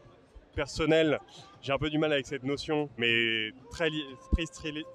personnel. 0.54 1.18
J'ai 1.62 1.72
un 1.72 1.78
peu 1.78 1.90
du 1.90 1.98
mal 1.98 2.12
avec 2.12 2.26
cette 2.26 2.44
notion, 2.44 2.88
mais 2.98 3.50
très, 3.70 3.88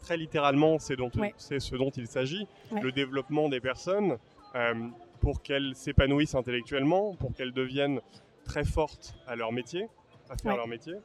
très, 0.01 0.17
littéralement, 0.17 0.77
c'est 0.79 0.95
ce 1.59 1.75
dont 1.75 1.89
il 1.89 2.07
s'agit. 2.07 2.47
Le 2.81 2.91
développement 2.91 3.49
des 3.49 3.59
personnes 3.59 4.17
pour 5.19 5.41
qu'elles 5.41 5.75
s'épanouissent 5.75 6.35
intellectuellement, 6.35 7.15
pour 7.15 7.33
qu'elles 7.33 7.53
deviennent 7.53 8.01
très 8.45 8.63
fortes 8.63 9.15
à 9.27 9.35
leur 9.35 9.51
métier, 9.51 9.87
à 10.29 10.37
faire 10.37 10.55
leur 10.55 10.67
métier 10.67 10.95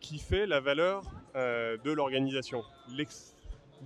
qui 0.00 0.18
fait 0.18 0.46
la 0.46 0.60
valeur 0.60 1.02
euh, 1.36 1.76
de 1.84 1.90
l'organisation. 1.90 2.62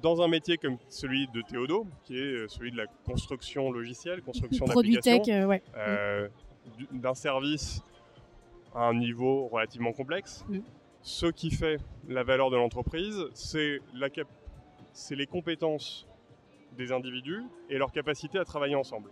Dans 0.00 0.23
un 0.23 0.28
métier 0.28 0.57
comme 0.57 0.78
celui 0.88 1.26
de 1.28 1.42
Théodo, 1.42 1.87
qui 2.04 2.16
est 2.16 2.33
euh, 2.33 2.49
celui 2.49 2.71
de 2.71 2.76
la 2.76 2.87
construction 3.04 3.71
logicielle, 3.71 4.23
construction 4.23 4.66
d'applications, 4.66 5.50
euh, 5.76 6.28
d'un 6.92 7.14
service 7.14 7.83
à 8.75 8.88
un 8.88 8.95
niveau 8.95 9.49
relativement 9.49 9.93
complexe, 9.93 10.45
mm. 10.49 10.59
ce 11.02 11.26
qui 11.26 11.50
fait 11.50 11.79
la 12.09 12.23
valeur 12.23 12.50
de 12.50 12.57
l'entreprise, 12.57 13.25
c'est 13.35 13.81
les 15.11 15.26
compétences 15.26 16.07
des 16.76 16.93
individus 16.93 17.43
et 17.69 17.79
leur 17.79 17.93
capacité 17.93 18.38
à 18.38 18.45
travailler 18.45 18.75
ensemble. 18.75 19.11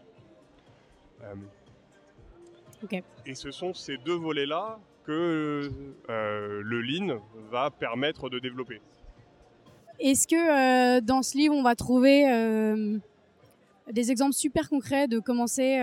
Et 3.27 3.35
ce 3.35 3.51
sont 3.51 3.75
ces 3.75 3.99
deux 3.99 4.15
volets-là 4.15 4.79
que 5.05 5.71
euh, 6.09 6.63
le 6.63 6.81
lean 6.81 7.21
va 7.51 7.71
permettre 7.71 8.31
de 8.31 8.39
développer. 8.39 8.81
Est-ce 9.99 10.27
que 10.27 10.97
euh, 10.97 11.01
dans 11.01 11.23
ce 11.23 11.37
livre, 11.37 11.55
on 11.55 11.63
va 11.63 11.75
trouver 11.75 12.31
euh, 12.31 12.99
des 13.91 14.11
exemples 14.11 14.33
super 14.33 14.71
concrets 14.71 15.09
de 15.09 15.19
commencer 15.19 15.77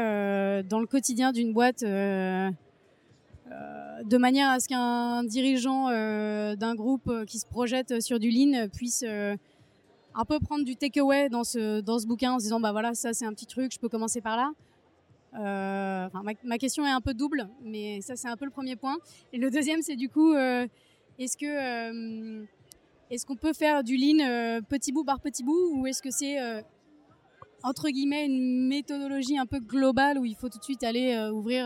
dans 0.68 0.80
le 0.80 0.88
quotidien 0.88 1.32
d'une 1.32 1.54
boîte 1.54 1.84
de 4.04 4.18
manière 4.18 4.50
à 4.50 4.60
ce 4.60 4.68
qu'un 4.68 5.24
dirigeant 5.24 5.89
d'un 5.89 6.75
groupe 6.75 7.12
qui 7.25 7.39
se 7.39 7.46
projette 7.46 8.01
sur 8.01 8.20
du 8.20 8.30
lean 8.30 8.68
puisse 8.70 9.04
un 9.04 10.25
peu 10.25 10.39
prendre 10.39 10.66
du 10.66 10.75
takeaway 10.75 11.30
dans 11.30 11.44
ce, 11.44 11.82
dans 11.82 12.00
ce 12.00 12.08
bouquin 12.08 12.34
en 12.34 12.39
se 12.39 12.44
disant 12.46 12.60
bah 12.60 12.72
voilà 12.72 12.94
ça 12.94 13.13
c'est 13.13 13.25
un 13.25 13.34
petit 13.34 13.46
truc 13.46 13.72
je 13.72 13.80
peux 13.80 13.89
commencer 13.89 14.22
par 14.22 14.36
là 14.36 14.51
euh, 15.36 16.08
ma, 16.44 16.58
question 16.58 16.86
est 16.86 16.92
un 16.92 17.01
peu 17.01 17.13
double, 17.13 17.48
mais 17.62 18.01
ça 18.01 18.16
c'est 18.16 18.27
un 18.27 18.38
peu 18.38 18.46
le 18.46 18.51
premier 18.51 18.75
point. 18.75 18.98
Et 19.34 19.38
le 19.38 19.50
deuxième, 19.50 19.82
c'est 19.82 19.96
du 19.96 20.10
coup, 20.10 20.34
euh, 20.34 20.66
est-ce 21.20 21.38
que 21.38 21.46
euh, 21.46 22.44
est-ce 23.12 23.25
qu'on 23.25 23.36
peut 23.36 23.54
faire 23.54 23.84
du 23.84 23.98
lean 23.98 24.62
petit 24.68 24.92
bout 24.92 25.04
par 25.04 25.20
petit 25.20 25.44
bout, 25.44 25.72
ou 25.75 25.88
est-ce 25.88 26.01
que 26.01 26.12
c'est 26.12 26.38
entre 27.63 27.89
guillemets 27.89 28.25
une 28.25 28.68
méthodologie 28.68 29.38
un 29.38 29.46
peu 29.46 29.60
globale 29.60 30.18
où 30.18 30.25
il 30.25 30.36
faut 30.36 30.50
tout 30.50 30.60
de 30.60 30.63
suite 30.63 30.84
aller 30.84 31.18
ouvrir 31.32 31.66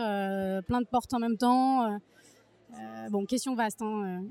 plein 0.66 0.80
de 0.80 0.86
portes 0.86 1.12
en 1.14 1.18
même 1.18 1.36
temps 1.36 1.98
bon, 3.10 3.24
question 3.24 3.54
vaste. 3.54 3.82
Hein, 3.82 4.22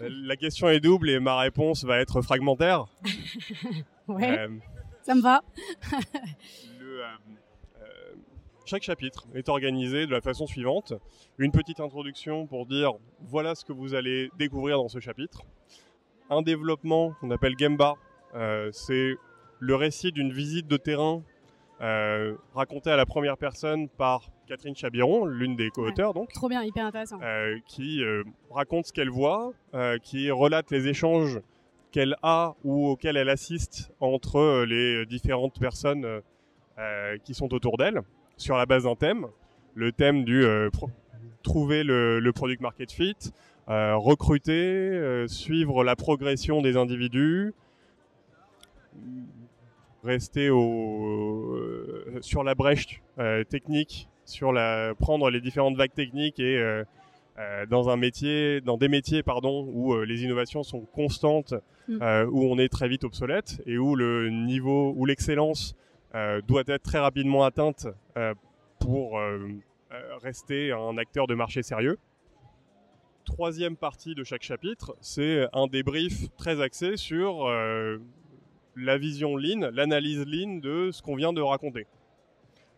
la 0.00 0.36
question 0.36 0.68
est 0.68 0.80
double 0.80 1.10
et 1.10 1.20
ma 1.20 1.38
réponse 1.38 1.84
va 1.84 1.98
être 1.98 2.22
fragmentaire. 2.22 2.86
ouais, 4.08 4.48
ça 5.02 5.14
me 5.14 5.22
va. 5.22 5.42
le, 6.80 7.02
chaque 8.64 8.82
chapitre 8.82 9.26
est 9.34 9.48
organisé 9.48 10.06
de 10.06 10.12
la 10.12 10.20
façon 10.20 10.46
suivante. 10.46 10.94
Une 11.38 11.52
petite 11.52 11.80
introduction 11.80 12.46
pour 12.46 12.66
dire 12.66 12.92
voilà 13.20 13.54
ce 13.54 13.64
que 13.64 13.72
vous 13.72 13.94
allez 13.94 14.30
découvrir 14.38 14.78
dans 14.78 14.88
ce 14.88 15.00
chapitre. 15.00 15.42
Un 16.30 16.42
développement 16.42 17.12
qu'on 17.20 17.30
appelle 17.30 17.54
Gemba, 17.58 17.96
euh, 18.34 18.70
c'est 18.72 19.16
le 19.58 19.74
récit 19.74 20.12
d'une 20.12 20.32
visite 20.32 20.68
de 20.68 20.76
terrain 20.76 21.22
euh, 21.80 22.34
racontée 22.54 22.90
à 22.90 22.96
la 22.96 23.06
première 23.06 23.36
personne 23.36 23.88
par 23.88 24.30
Catherine 24.52 24.76
Chabiron, 24.76 25.24
l'une 25.24 25.56
des 25.56 25.70
co-auteurs 25.70 26.12
donc. 26.14 26.32
Trop 26.32 26.48
bien, 26.48 26.62
hyper 26.62 26.86
intéressant. 26.86 27.18
Euh, 27.22 27.58
qui 27.66 28.02
raconte 28.50 28.86
ce 28.86 28.92
qu'elle 28.92 29.10
voit, 29.10 29.52
qui 30.02 30.30
relate 30.30 30.70
les 30.70 30.88
échanges 30.88 31.40
qu'elle 31.90 32.16
a 32.22 32.54
ou 32.64 32.88
auxquels 32.88 33.16
elle 33.16 33.28
assiste 33.28 33.92
entre 34.00 34.64
les 34.64 35.06
différentes 35.06 35.58
personnes 35.58 36.06
qui 37.24 37.34
sont 37.34 37.52
autour 37.54 37.76
d'elle 37.78 38.02
sur 38.36 38.56
la 38.56 38.66
base 38.66 38.84
d'un 38.84 38.96
thème, 38.96 39.26
le 39.74 39.92
thème 39.92 40.24
du 40.24 40.44
euh, 40.44 40.68
trouver 41.42 41.82
le, 41.84 42.30
product 42.34 42.60
market 42.60 42.92
fit, 42.92 43.16
euh, 43.68 43.96
recruter, 43.96 44.52
euh, 44.52 45.26
suivre 45.26 45.84
la 45.84 45.96
progression 45.96 46.62
des 46.62 46.76
individus, 46.76 47.54
rester 50.02 50.50
au, 50.50 51.56
sur 52.20 52.42
la 52.42 52.54
brèche 52.54 53.00
technique, 53.48 54.08
sur 54.32 54.52
la, 54.52 54.94
prendre 54.98 55.30
les 55.30 55.40
différentes 55.40 55.76
vagues 55.76 55.94
techniques 55.94 56.40
et 56.40 56.82
dans 57.70 57.88
un 57.88 57.96
métier, 57.96 58.60
dans 58.60 58.76
des 58.76 58.88
métiers 58.88 59.22
pardon, 59.22 59.68
où 59.72 60.00
les 60.02 60.24
innovations 60.24 60.62
sont 60.62 60.80
constantes, 60.80 61.54
mm. 61.88 62.26
où 62.30 62.44
on 62.44 62.58
est 62.58 62.68
très 62.68 62.88
vite 62.88 63.04
obsolète 63.04 63.62
et 63.66 63.78
où 63.78 63.94
le 63.94 64.28
niveau, 64.30 64.92
où 64.96 65.06
l'excellence 65.06 65.76
euh, 66.14 66.42
doit 66.42 66.64
être 66.66 66.82
très 66.82 66.98
rapidement 66.98 67.44
atteinte 67.44 67.86
euh, 68.18 68.34
pour 68.80 69.18
euh, 69.92 70.18
rester 70.22 70.72
un 70.72 70.96
acteur 70.96 71.26
de 71.26 71.34
marché 71.34 71.62
sérieux. 71.62 71.98
troisième 73.24 73.76
partie 73.76 74.14
de 74.14 74.24
chaque 74.24 74.42
chapitre, 74.42 74.96
c'est 75.00 75.46
un 75.52 75.66
débrief 75.66 76.34
très 76.36 76.60
axé 76.60 76.96
sur 76.96 77.46
euh, 77.46 77.98
la 78.76 78.98
vision 78.98 79.36
lean, 79.36 79.70
l'analyse 79.72 80.24
lean 80.26 80.58
de 80.58 80.90
ce 80.92 81.02
qu'on 81.02 81.14
vient 81.14 81.32
de 81.32 81.40
raconter. 81.40 81.86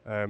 Euh, 0.07 0.27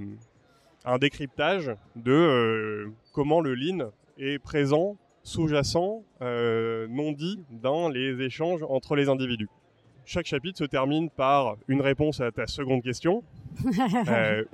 un 0.84 0.98
décryptage 0.98 1.70
de 1.96 2.12
euh, 2.12 2.92
comment 3.12 3.40
le 3.40 3.54
lean 3.54 3.90
est 4.18 4.38
présent, 4.38 4.96
sous-jacent, 5.22 6.02
non 6.20 7.12
dit 7.12 7.40
dans 7.50 7.88
les 7.88 8.20
échanges 8.20 8.62
entre 8.68 8.94
les 8.94 9.08
individus. 9.08 9.48
Chaque 10.04 10.26
chapitre 10.26 10.58
se 10.58 10.64
termine 10.64 11.08
par 11.08 11.56
une 11.66 11.80
réponse 11.80 12.20
à 12.20 12.30
ta 12.30 12.46
seconde 12.46 12.82
question. 12.82 13.22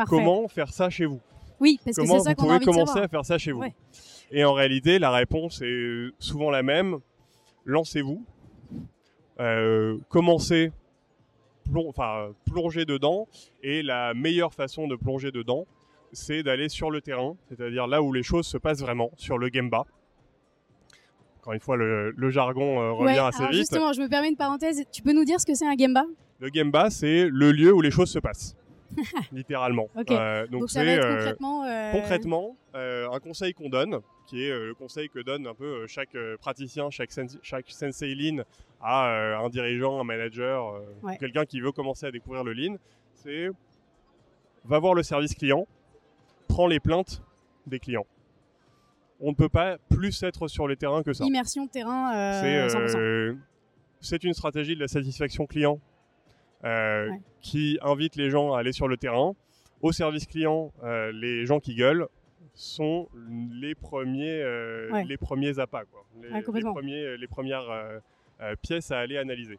comment 0.08 0.46
faire 0.46 0.72
ça 0.72 0.90
chez 0.90 1.06
vous? 1.06 1.20
Oui, 1.58 1.78
parce 1.84 1.96
que 1.96 2.06
c'est 2.06 2.20
ça 2.20 2.34
qu'on 2.34 2.50
a 2.50 2.54
envie 2.54 2.64
commencer 2.64 2.98
à 2.98 3.08
faire 3.08 3.24
ça 3.24 3.36
chez 3.36 3.52
vous? 3.52 3.64
Et 4.30 4.44
en 4.44 4.52
réalité, 4.52 4.98
la 4.98 5.10
réponse 5.10 5.60
est 5.62 6.10
souvent 6.18 6.50
la 6.50 6.62
même. 6.62 6.98
Lancez-vous. 7.64 8.24
Euh, 9.40 9.98
commencez, 10.08 10.72
plongez 12.46 12.84
dedans. 12.84 13.28
Et 13.62 13.82
la 13.82 14.14
meilleure 14.14 14.54
façon 14.54 14.86
de 14.86 14.96
plonger 14.96 15.32
dedans, 15.32 15.66
c'est 16.12 16.42
d'aller 16.42 16.68
sur 16.68 16.90
le 16.90 17.00
terrain, 17.00 17.36
c'est-à-dire 17.48 17.86
là 17.86 18.02
où 18.02 18.12
les 18.12 18.22
choses 18.22 18.46
se 18.46 18.58
passent 18.58 18.80
vraiment, 18.80 19.10
sur 19.16 19.38
le 19.38 19.48
Gemba. 19.52 19.84
Encore 21.38 21.54
une 21.54 21.60
fois, 21.60 21.76
le, 21.76 22.30
jargon 22.30 22.80
euh, 22.80 22.92
revient 22.92 23.18
assez 23.18 23.46
vite. 23.46 23.54
Justement, 23.54 23.92
je 23.92 24.02
me 24.02 24.08
permets 24.08 24.28
une 24.28 24.36
parenthèse. 24.36 24.84
Tu 24.92 25.02
peux 25.02 25.12
nous 25.12 25.24
dire 25.24 25.40
ce 25.40 25.46
que 25.46 25.54
c'est 25.54 25.66
un 25.66 25.76
Gemba 25.76 26.04
Le 26.38 26.50
Gemba, 26.52 26.90
c'est 26.90 27.28
le 27.30 27.52
lieu 27.52 27.72
où 27.72 27.80
les 27.80 27.90
choses 27.90 28.10
se 28.10 28.18
passent. 28.18 28.56
littéralement. 29.32 29.88
Euh, 30.10 30.46
donc, 30.46 30.70
ça 30.70 30.84
va 30.84 30.90
être 30.90 31.04
euh, 31.04 31.16
concrètement, 31.16 31.64
euh, 31.64 31.92
concrètement 31.92 32.56
un 32.74 33.20
conseil 33.20 33.54
qu'on 33.54 33.68
donne, 33.68 34.00
qui 34.26 34.44
est 34.44 34.50
le 34.50 34.74
conseil 34.74 35.08
que 35.08 35.18
donne 35.20 35.46
un 35.46 35.54
peu 35.54 35.86
chaque 35.86 36.16
praticien, 36.40 36.90
chaque, 36.90 37.10
chaque 37.42 37.70
sensei 37.70 38.14
lean 38.14 38.44
à 38.80 39.38
un 39.38 39.48
dirigeant, 39.48 40.00
un 40.00 40.04
manager, 40.04 40.80
quelqu'un 41.18 41.44
qui 41.44 41.60
veut 41.60 41.72
commencer 41.72 42.06
à 42.06 42.10
découvrir 42.10 42.44
le 42.44 42.52
lean, 42.52 42.76
c'est 43.14 43.48
va 44.64 44.78
voir 44.78 44.94
le 44.94 45.02
service 45.02 45.34
client, 45.34 45.66
prends 46.50 46.66
les 46.66 46.80
plaintes 46.80 47.22
des 47.66 47.78
clients. 47.78 48.06
On 49.20 49.30
ne 49.30 49.34
peut 49.34 49.48
pas 49.48 49.78
plus 49.88 50.22
être 50.22 50.48
sur 50.48 50.66
les 50.66 50.76
terrains 50.76 51.02
que 51.02 51.12
ça. 51.12 51.24
Immersion 51.24 51.66
terrain. 51.66 52.12
c'est 54.00 54.24
une 54.24 54.34
stratégie 54.34 54.74
de 54.74 54.80
la 54.80 54.88
satisfaction 54.88 55.46
client 55.46 55.78
euh, 56.64 57.10
qui 57.40 57.78
invite 57.82 58.16
les 58.16 58.30
gens 58.30 58.54
à 58.54 58.60
aller 58.60 58.72
sur 58.72 58.88
le 58.88 58.96
terrain. 58.96 59.34
Au 59.82 59.92
service 59.92 60.26
client, 60.26 60.72
euh, 60.82 61.12
les 61.12 61.46
gens 61.46 61.60
qui 61.60 61.74
gueulent 61.74 62.06
sont 62.54 63.08
les 63.52 63.74
premiers, 63.74 64.42
euh, 64.42 65.02
les 65.04 65.16
premiers 65.16 65.58
appâts, 65.58 65.84
quoi. 65.90 66.04
Les, 66.22 66.42
premiers, 66.42 67.16
les 67.16 67.26
premières 67.26 68.00
pièces 68.62 68.90
à 68.90 68.98
aller 68.98 69.16
analyser. 69.16 69.58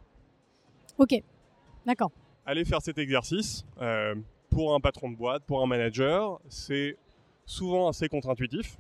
Ok, 0.98 1.13
d'accord. 1.86 2.12
Aller 2.45 2.65
faire 2.65 2.81
cet 2.81 2.98
exercice 2.98 3.65
pour 4.51 4.75
un 4.75 4.79
patron 4.79 5.10
de 5.10 5.15
boîte, 5.15 5.43
pour 5.48 5.63
un 5.63 5.65
manager, 5.65 6.39
c'est 6.50 6.98
souvent 7.46 7.88
assez 7.88 8.08
contre-intuitif. 8.08 8.77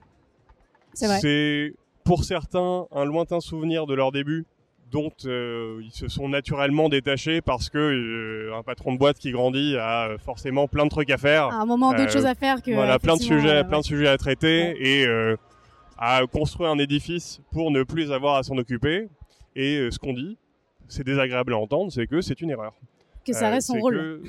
C'est 0.93 1.73
pour 2.03 2.23
certains 2.23 2.85
un 2.91 3.05
lointain 3.05 3.39
souvenir 3.39 3.87
de 3.87 3.95
leur 3.95 4.11
début 4.11 4.45
dont 4.91 5.11
euh, 5.25 5.81
ils 5.83 5.91
se 5.91 6.09
sont 6.09 6.27
naturellement 6.27 6.89
détachés 6.89 7.39
parce 7.41 7.69
que 7.69 7.77
euh, 7.77 8.57
un 8.57 8.61
patron 8.61 8.91
de 8.91 8.97
boîte 8.97 9.17
qui 9.17 9.31
grandit 9.31 9.77
a 9.77 10.17
forcément 10.17 10.67
plein 10.67 10.83
de 10.83 10.89
trucs 10.89 11.09
à 11.09 11.17
faire. 11.17 11.45
À 11.45 11.61
un 11.61 11.65
moment 11.65 11.91
d'autres 11.91 12.09
euh, 12.09 12.13
choses 12.13 12.25
à 12.25 12.35
faire 12.35 12.61
que 12.61 12.71
voilà 12.71 12.99
plein 12.99 13.15
de 13.15 13.21
sujets, 13.21 13.63
plein 13.63 13.79
de 13.79 13.85
sujets 13.85 14.09
à 14.09 14.17
traiter 14.17 14.75
et 14.77 15.07
à 15.97 16.21
construire 16.29 16.71
un 16.71 16.77
édifice 16.77 17.39
pour 17.51 17.71
ne 17.71 17.83
plus 17.83 18.11
avoir 18.11 18.35
à 18.35 18.43
s'en 18.43 18.57
occuper. 18.57 19.07
Et 19.55 19.87
ce 19.91 19.97
qu'on 19.97 20.13
dit, 20.13 20.37
c'est 20.89 21.05
désagréable 21.05 21.53
à 21.53 21.57
entendre, 21.57 21.91
c'est 21.91 22.07
que 22.07 22.19
c'est 22.19 22.41
une 22.41 22.49
erreur. 22.49 22.73
Que 23.25 23.33
ça 23.33 23.49
reste 23.49 23.67
son 23.67 23.79
rôle. 23.79 24.21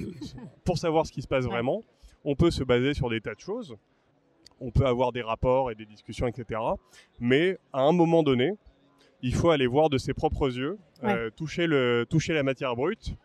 pour 0.64 0.78
savoir 0.78 1.06
ce 1.06 1.12
qui 1.12 1.22
se 1.22 1.28
passe 1.28 1.44
vraiment, 1.44 1.82
on 2.24 2.34
peut 2.34 2.50
se 2.50 2.62
baser 2.62 2.94
sur 2.94 3.08
des 3.10 3.20
tas 3.20 3.34
de 3.34 3.40
choses. 3.40 3.76
On 4.60 4.70
peut 4.70 4.86
avoir 4.86 5.12
des 5.12 5.22
rapports 5.22 5.70
et 5.70 5.74
des 5.74 5.86
discussions, 5.86 6.26
etc. 6.26 6.60
Mais 7.18 7.58
à 7.72 7.82
un 7.82 7.92
moment 7.92 8.22
donné, 8.22 8.52
il 9.22 9.34
faut 9.34 9.50
aller 9.50 9.66
voir 9.66 9.88
de 9.88 9.98
ses 9.98 10.14
propres 10.14 10.56
yeux, 10.56 10.78
euh, 11.04 11.30
toucher, 11.30 11.66
le, 11.66 12.04
toucher 12.08 12.34
la 12.34 12.42
matière 12.42 12.74
brute 12.76 13.16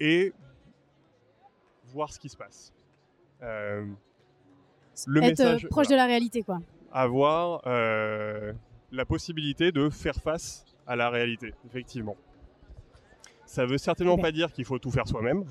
et 0.00 0.32
voir 1.86 2.12
ce 2.12 2.18
qui 2.18 2.28
se 2.28 2.36
passe. 2.36 2.72
Euh, 3.42 3.86
le 5.06 5.22
Être 5.22 5.40
euh, 5.40 5.52
message, 5.52 5.68
proche 5.68 5.88
de 5.88 5.96
la 5.96 6.06
réalité, 6.06 6.42
quoi. 6.42 6.60
Avoir 6.92 7.62
la 7.66 9.04
possibilité 9.04 9.72
de 9.72 9.90
faire 9.90 10.14
face 10.14 10.64
à 10.86 10.94
la 10.94 11.10
réalité, 11.10 11.52
effectivement. 11.66 12.16
Ça 13.46 13.66
veut 13.66 13.78
certainement 13.78 14.18
pas 14.18 14.32
dire 14.32 14.52
qu'il 14.52 14.64
faut 14.64 14.78
tout 14.78 14.90
faire 14.90 15.06
soi-même. 15.06 15.44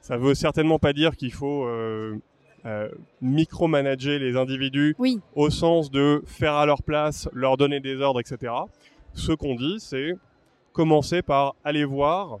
Ça 0.00 0.16
veut 0.16 0.34
certainement 0.34 0.78
pas 0.78 0.92
dire 0.92 1.16
qu'il 1.16 1.32
faut 1.32 1.66
euh, 2.66 2.88
micromanager 3.20 4.18
les 4.18 4.36
individus 4.36 4.96
au 5.34 5.50
sens 5.50 5.90
de 5.90 6.22
faire 6.26 6.54
à 6.54 6.64
leur 6.64 6.82
place, 6.82 7.28
leur 7.32 7.56
donner 7.56 7.80
des 7.80 8.00
ordres, 8.00 8.20
etc. 8.20 8.52
Ce 9.12 9.32
qu'on 9.32 9.54
dit, 9.54 9.76
c'est 9.78 10.14
commencer 10.72 11.22
par 11.22 11.54
aller 11.62 11.84
voir 11.84 12.38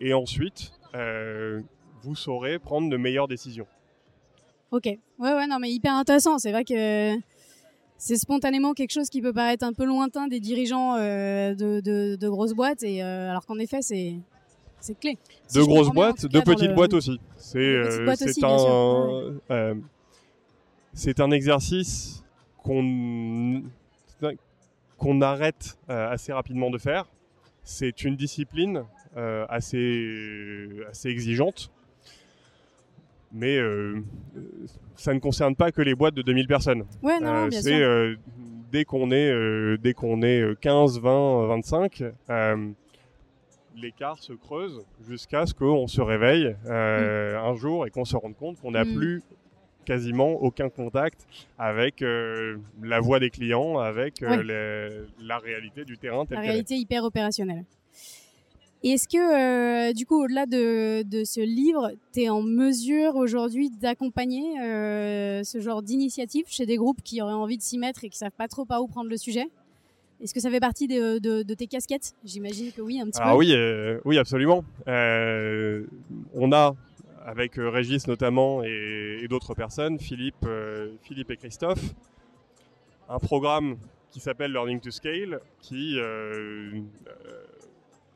et 0.00 0.12
ensuite 0.12 0.72
euh, 0.94 1.60
vous 2.02 2.16
saurez 2.16 2.58
prendre 2.58 2.90
de 2.90 2.96
meilleures 2.96 3.28
décisions. 3.28 3.66
Ok, 4.72 4.86
ouais, 4.86 4.98
ouais, 5.18 5.46
non, 5.46 5.58
mais 5.58 5.70
hyper 5.70 5.94
intéressant. 5.94 6.38
C'est 6.38 6.52
vrai 6.52 6.64
que 6.64 7.14
c'est 8.00 8.16
spontanément 8.16 8.72
quelque 8.72 8.92
chose 8.92 9.10
qui 9.10 9.20
peut 9.20 9.32
paraître 9.32 9.64
un 9.64 9.72
peu 9.72 9.84
lointain 9.84 10.26
des 10.26 10.40
dirigeants 10.40 10.96
euh, 10.96 11.54
de, 11.54 12.28
grosses 12.28 12.54
boîtes, 12.54 12.82
et 12.82 13.02
alors 13.02 13.46
qu'en 13.46 13.58
effet, 13.58 13.82
c'est 13.82 14.16
c'est 14.80 14.98
clé. 14.98 15.18
de 15.54 15.62
grosses 15.62 15.90
boîtes, 15.90 16.26
de 16.26 16.40
petites 16.40 16.74
boîtes 16.74 16.94
aussi. 16.94 17.20
C'est 17.36 17.58
euh, 17.58 18.14
un, 18.42 19.40
euh, 19.50 19.74
c'est 20.94 21.20
un 21.20 21.30
exercice 21.30 22.24
qu'on 22.58 23.62
qu'on 24.96 25.20
arrête 25.22 25.78
euh, 25.88 26.10
assez 26.10 26.32
rapidement 26.32 26.70
de 26.70 26.78
faire. 26.78 27.06
C'est 27.62 28.04
une 28.04 28.16
discipline 28.16 28.84
assez 29.48 30.68
assez 30.88 31.08
exigeante, 31.08 31.70
mais 33.32 33.58
ça 34.96 35.14
ne 35.14 35.18
concerne 35.18 35.54
pas 35.56 35.72
que 35.72 35.82
les 35.82 35.94
boîtes 35.94 36.14
de 36.14 36.22
2000 36.22 36.46
personnes. 36.46 36.84
Ouais, 37.02 37.20
non, 37.20 37.46
bien 37.48 37.60
c'est 37.62 38.16
dès 38.72 38.84
qu'on 38.84 39.10
est 39.10 39.78
dès 39.78 39.94
qu'on 39.94 40.22
est 40.22 40.58
15, 40.60 41.00
20, 41.00 41.46
25 41.46 42.04
l'écart 43.76 44.18
se 44.18 44.32
creuse 44.32 44.82
jusqu'à 45.08 45.46
ce 45.46 45.54
qu'on 45.54 45.86
se 45.86 46.00
réveille 46.00 46.56
euh, 46.66 47.34
mm. 47.34 47.44
un 47.44 47.54
jour 47.56 47.86
et 47.86 47.90
qu'on 47.90 48.04
se 48.04 48.16
rende 48.16 48.36
compte 48.36 48.60
qu'on 48.60 48.72
n'a 48.72 48.84
mm. 48.84 48.94
plus 48.94 49.22
quasiment 49.84 50.30
aucun 50.32 50.68
contact 50.68 51.26
avec 51.58 52.02
euh, 52.02 52.58
la 52.82 53.00
voix 53.00 53.18
des 53.18 53.30
clients, 53.30 53.78
avec 53.78 54.22
euh, 54.22 55.06
la 55.20 55.38
réalité 55.38 55.84
du 55.84 55.98
terrain. 55.98 56.24
la 56.30 56.40
réalité 56.40 56.76
hyper 56.76 57.04
opérationnelle. 57.04 57.64
Est-ce 58.82 59.08
que, 59.08 59.92
du 59.92 60.06
coup, 60.06 60.24
au-delà 60.24 60.46
de, 60.46 61.02
de, 61.02 61.24
ce 61.24 61.40
livre, 61.40 61.92
tu 62.12 62.22
es 62.22 62.28
en 62.28 62.42
mesure 62.42 63.16
aujourd'hui 63.16 63.70
d'accompagner 63.70 64.54
ce 65.44 65.60
genre 65.60 65.82
d'initiative 65.82 66.46
chez 66.48 66.66
des 66.66 66.76
groupes 66.76 67.02
qui 67.02 67.20
auraient 67.20 67.32
envie 67.32 67.58
de 67.58 67.62
s'y 67.62 67.78
mettre 67.78 68.04
et 68.04 68.08
qui 68.08 68.16
savent 68.16 68.30
pas 68.30 68.48
trop 68.48 68.64
par 68.64 68.82
où 68.82 68.86
prendre 68.86 69.10
le 69.10 69.16
sujet? 69.16 69.48
Est-ce 70.22 70.34
que 70.34 70.40
ça 70.40 70.50
fait 70.50 70.60
partie 70.60 70.86
de, 70.86 71.54
tes 71.54 71.66
casquettes? 71.66 72.14
J'imagine 72.24 72.72
que 72.72 72.82
oui, 72.82 73.00
un 73.00 73.06
petit 73.06 73.20
peu. 73.20 73.30
Oui, 73.32 73.52
euh, 73.54 74.00
oui, 74.04 74.18
absolument. 74.18 74.64
Euh, 74.86 75.86
on 76.34 76.52
a, 76.52 76.74
avec 77.24 77.58
euh, 77.58 77.70
Régis 77.70 78.06
notamment 78.06 78.62
et, 78.62 79.26
d'autres 79.30 79.54
personnes, 79.54 79.98
Philippe, 79.98 80.46
Philippe 81.02 81.30
et 81.30 81.36
Christophe, 81.36 81.94
un 83.08 83.18
programme 83.18 83.76
qui 84.10 84.20
s'appelle 84.20 84.52
Learning 84.52 84.80
to 84.80 84.90
Scale, 84.90 85.40
qui 85.60 85.96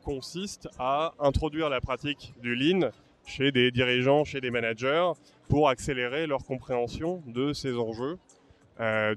consiste 0.05 0.69
à 0.79 1.13
introduire 1.19 1.69
la 1.69 1.81
pratique 1.81 2.33
du 2.41 2.55
Lean 2.55 2.91
chez 3.25 3.51
des 3.51 3.71
dirigeants, 3.71 4.23
chez 4.23 4.39
des 4.39 4.51
managers, 4.51 5.11
pour 5.49 5.67
accélérer 5.67 6.27
leur 6.27 6.43
compréhension 6.43 7.23
de 7.27 7.53
ces 7.53 7.75
enjeux, 7.75 8.17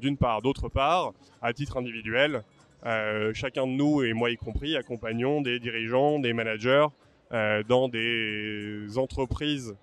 d'une 0.00 0.16
part. 0.16 0.40
D'autre 0.40 0.68
part, 0.68 1.12
à 1.42 1.52
titre 1.52 1.76
individuel, 1.76 2.42
euh, 2.86 3.32
chacun 3.34 3.66
de 3.66 3.72
nous, 3.72 4.02
et 4.02 4.12
moi 4.12 4.30
y 4.30 4.36
compris, 4.36 4.76
accompagnons 4.76 5.40
des 5.40 5.58
dirigeants, 5.58 6.18
des 6.18 6.32
managers 6.32 6.86
euh, 7.32 7.62
dans 7.64 7.88
des 7.88 8.86
entreprises 8.96 9.74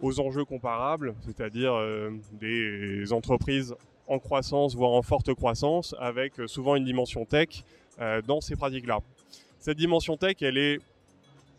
aux 0.00 0.20
enjeux 0.20 0.44
comparables, 0.44 1.14
c'est-à-dire 1.22 1.74
euh, 1.74 2.10
des 2.32 3.12
entreprises 3.12 3.74
en 4.06 4.18
croissance, 4.18 4.74
voire 4.74 4.92
en 4.92 5.02
forte 5.02 5.34
croissance, 5.34 5.94
avec 5.98 6.34
souvent 6.46 6.76
une 6.76 6.84
dimension 6.84 7.24
tech 7.24 7.64
dans 8.26 8.42
ces 8.42 8.56
pratiques-là. 8.56 9.00
Cette 9.58 9.78
dimension 9.78 10.16
tech, 10.16 10.36
elle 10.42 10.58
est 10.58 10.78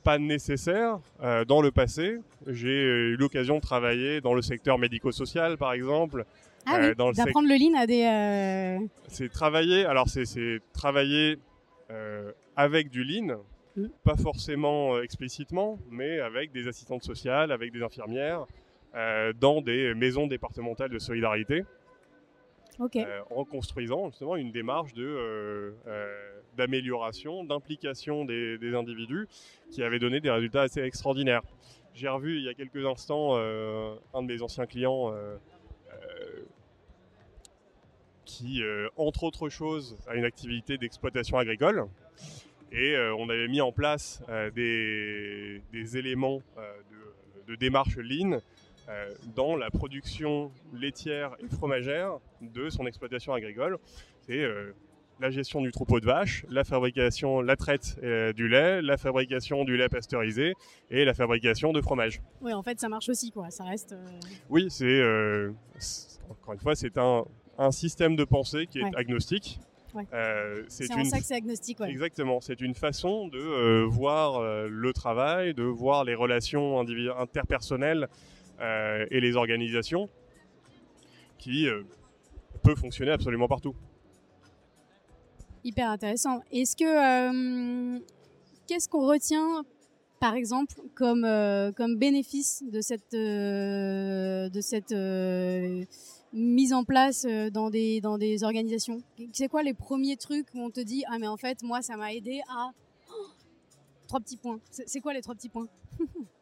pas 0.04 0.18
nécessaire 0.18 1.00
dans 1.48 1.62
le 1.62 1.72
passé. 1.72 2.20
J'ai 2.48 2.84
eu 2.84 3.16
l'occasion 3.18 3.58
de 3.58 3.62
travailler 3.62 4.22
dans 4.22 4.34
le 4.34 4.42
secteur 4.42 4.78
médico-social, 4.78 5.58
par 5.58 5.74
exemple, 5.74 6.24
Ah 6.66 6.80
oui, 6.80 6.96
d'apprendre 6.96 7.50
le 7.50 7.56
lean 7.56 7.78
à 7.78 7.86
des... 7.86 8.88
C'est 9.08 9.30
travailler, 9.30 9.86
alors 9.86 10.08
c'est 10.08 10.60
travailler 10.72 11.38
avec 12.56 12.90
du 12.90 13.04
lean, 13.04 13.38
mm. 13.76 13.88
pas 14.04 14.16
forcément 14.16 15.02
explicitement, 15.02 15.78
mais 15.92 16.20
avec 16.20 16.54
des 16.54 16.68
assistantes 16.68 17.04
sociales, 17.04 17.52
avec 17.52 17.74
des 17.74 17.84
infirmières, 17.84 18.46
dans 19.42 19.62
des 19.62 19.94
maisons 19.94 20.28
départementales 20.28 20.90
de 20.90 21.00
solidarité. 21.00 21.64
Euh, 22.80 23.22
en 23.32 23.44
construisant 23.44 24.10
justement 24.10 24.36
une 24.36 24.52
démarche 24.52 24.94
de, 24.94 25.04
euh, 25.04 25.72
euh, 25.88 26.40
d'amélioration, 26.56 27.44
d'implication 27.44 28.24
des, 28.24 28.76
individus 28.76 29.28
qui 29.72 29.82
avait 29.82 30.00
donné 30.00 30.20
des 30.20 30.30
résultats 30.30 30.62
assez 30.62 30.82
extraordinaires. 30.82 31.42
J'ai 31.96 32.08
revu 32.08 32.38
il 32.38 32.44
y 32.44 32.50
a 32.50 32.54
quelques 32.54 32.86
instants 32.86 33.36
un 33.36 34.22
de 34.22 34.28
mes 34.28 34.42
anciens 34.44 34.68
clients 34.68 35.12
qui, 38.26 38.62
entre 38.98 39.24
autres 39.24 39.50
choses, 39.50 39.98
a 40.08 40.16
une 40.16 40.26
activité 40.26 40.78
d'exploitation 40.78 41.38
agricole. 41.38 41.88
Et 42.72 42.96
on 43.18 43.30
avait 43.30 43.48
mis 43.48 43.62
en 43.62 43.72
place 43.72 44.22
des, 44.54 45.62
éléments 45.74 46.44
de, 46.56 47.54
de, 47.54 47.56
démarche 47.56 47.98
lean 47.98 48.42
dans 49.36 49.56
la 49.56 49.70
production 49.70 50.52
laitière 50.74 51.36
et 51.40 51.48
fromagère 51.48 52.20
de 52.42 52.70
son 52.70 52.86
exploitation 52.86 53.34
agricole. 53.34 53.78
C'est 54.22 54.40
euh, 54.40 54.74
la 55.20 55.30
gestion 55.30 55.62
du 55.62 55.72
troupeau 55.72 56.00
de 56.00 56.06
vaches, 56.06 56.46
la 56.50 56.64
fabrication, 56.64 57.42
la 57.42 57.56
traite 57.56 57.98
euh, 58.04 58.34
du 58.34 58.48
lait, 58.48 58.82
la 58.82 58.98
fabrication 58.98 59.64
du 59.64 59.76
lait 59.76 59.90
pasteurisé 59.90 60.54
et 60.90 61.06
la 61.06 61.14
fabrication 61.14 61.74
de 61.74 61.82
fromage. 61.82 62.22
Oui, 62.42 62.54
en 62.54 62.64
fait, 62.64 62.80
ça 62.80 62.88
marche 62.88 63.10
aussi, 63.10 63.32
quoi. 63.32 63.50
Ça 63.50 63.64
reste. 63.64 63.96
Oui, 64.50 64.68
c'est 64.70 65.02
encore 66.30 66.54
une 66.54 66.60
fois, 66.60 66.76
c'est 66.76 66.98
un, 66.98 67.26
un, 67.58 67.72
système 67.72 68.16
de 68.16 68.26
pensée 68.26 68.68
qui 68.68 68.80
est 68.80 68.96
agnostique. 68.96 69.60
c'est 70.68 70.94
en 70.94 71.06
ça 71.06 71.20
que 71.20 71.26
c'est 71.26 71.36
agnostique. 71.36 71.80
Ouais. 71.80 71.90
Exactement, 71.90 72.42
c'est 72.42 72.62
une 72.62 72.76
façon 72.76 73.28
de 73.28 73.84
voir 73.86 74.42
le 74.68 74.94
travail, 74.94 75.54
de 75.54 75.64
voir 75.64 76.04
les 76.04 76.16
relations 76.16 76.80
interpersonnelles 76.80 78.04
euh, 78.04 78.37
et 78.60 79.20
les 79.20 79.36
organisations 79.36 80.10
qui 81.38 81.68
euh, 81.68 81.84
peut 82.64 82.76
fonctionner 82.76 83.12
absolument 83.12 83.48
partout. 83.48 83.76
Hyper 85.64 85.90
intéressant. 85.90 86.42
Est-ce 86.52 86.76
que 86.76 86.86
euh, 86.86 88.00
qu'est-ce 88.68 88.88
qu'on 88.88 89.06
retient 89.06 89.64
par 90.20 90.34
exemple 90.34 90.74
comme 90.96 91.28
comme 91.76 91.96
bénéfice 91.98 92.64
de 92.72 92.82
cette 92.82 93.12
de 93.12 94.62
cette 94.62 94.96
mise 96.34 96.74
en 96.74 96.84
place 96.84 97.26
dans 97.52 97.70
des 97.70 98.02
dans 98.02 98.18
des 98.18 98.44
organisations? 98.44 99.00
C'est 99.34 99.50
quoi 99.50 99.64
les 99.64 99.74
premiers 99.74 100.18
trucs 100.18 100.48
où 100.54 100.62
on 100.62 100.70
te 100.70 100.80
dit 100.80 101.04
ah 101.08 101.18
mais 101.20 101.28
en 101.28 101.38
fait 101.38 101.62
moi 101.64 101.82
ça 101.82 101.98
m'a 101.98 102.14
aidé 102.14 102.42
à 102.50 102.72
trois 104.08 104.20
petits 104.20 104.38
points. 104.38 104.60
C'est 104.72 105.02
quoi 105.02 105.14
les 105.14 105.22
trois 105.22 105.36
petits 105.36 105.50
points? 105.50 105.68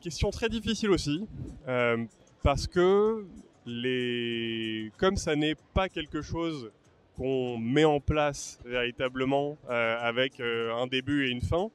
Question 0.00 0.30
très 0.30 0.48
difficile 0.48 0.90
aussi, 0.90 1.26
euh, 1.68 2.06
parce 2.42 2.66
que 2.66 3.26
les... 3.66 4.90
comme 4.96 5.16
ça 5.16 5.36
n'est 5.36 5.56
pas 5.74 5.90
quelque 5.90 6.22
chose 6.22 6.72
qu'on 7.16 7.58
met 7.58 7.84
en 7.84 8.00
place 8.00 8.58
véritablement 8.64 9.58
euh, 9.68 9.98
avec 10.00 10.40
euh, 10.40 10.74
un 10.74 10.86
début 10.86 11.26
et 11.26 11.30
une 11.30 11.42
fin, 11.42 11.68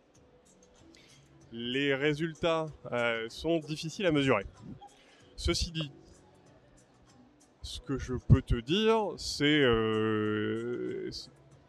les 1.51 1.93
résultats 1.93 2.65
sont 3.29 3.59
difficiles 3.59 4.07
à 4.07 4.11
mesurer. 4.11 4.45
Ceci 5.35 5.71
dit, 5.71 5.91
ce 7.61 7.79
que 7.79 7.99
je 7.99 8.15
peux 8.27 8.41
te 8.41 8.55
dire, 8.55 9.13
c'est 9.17 9.63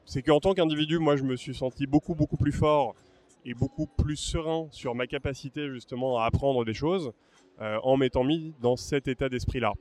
c'est 0.06 0.22
qu'en 0.22 0.40
tant 0.40 0.54
qu'individu, 0.54 0.98
moi, 0.98 1.16
je 1.16 1.22
me 1.22 1.36
suis 1.36 1.54
senti 1.54 1.86
beaucoup 1.86 2.14
beaucoup 2.14 2.36
plus 2.36 2.52
fort 2.52 2.96
et 3.46 3.54
beaucoup 3.54 3.86
plus 3.86 4.16
serein 4.16 4.66
sur 4.72 4.94
ma 4.94 5.06
capacité 5.06 5.70
justement 5.70 6.18
à 6.18 6.26
apprendre 6.26 6.64
des 6.64 6.74
choses 6.74 7.12
euh, 7.60 7.78
en 7.82 7.96
m'étant 7.96 8.24
mis 8.24 8.52
dans 8.60 8.76
cet 8.76 9.08
état 9.08 9.28
d'esprit-là. 9.28 9.72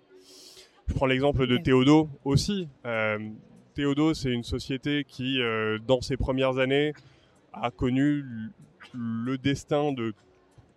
Je 0.87 0.93
prends 0.93 1.07
l'exemple 1.07 1.47
de 1.47 1.57
Théodo 1.57 2.07
aussi. 2.23 2.69
Euh, 2.85 3.17
Théodo, 3.73 4.13
c'est 4.13 4.31
une 4.31 4.43
société 4.43 5.03
qui, 5.03 5.41
euh, 5.41 5.79
dans 5.79 5.99
ses 5.99 6.15
premières 6.15 6.59
années, 6.59 6.93
a 7.51 7.71
connu 7.71 8.23
le 8.93 9.37
destin 9.37 9.91
de 9.91 10.13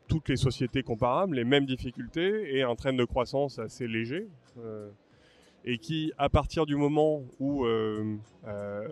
toutes 0.08 0.30
les 0.30 0.36
sociétés 0.36 0.82
comparables, 0.82 1.36
les 1.36 1.44
mêmes 1.44 1.66
difficultés 1.66 2.56
et 2.56 2.62
un 2.62 2.74
train 2.74 2.94
de 2.94 3.04
croissance 3.04 3.58
assez 3.58 3.86
léger 3.86 4.26
et 5.64 5.78
qui, 5.78 6.12
à 6.16 6.28
partir 6.28 6.66
du 6.66 6.76
moment 6.76 7.22
où 7.40 7.64
euh, 7.64 8.16
euh, 8.46 8.88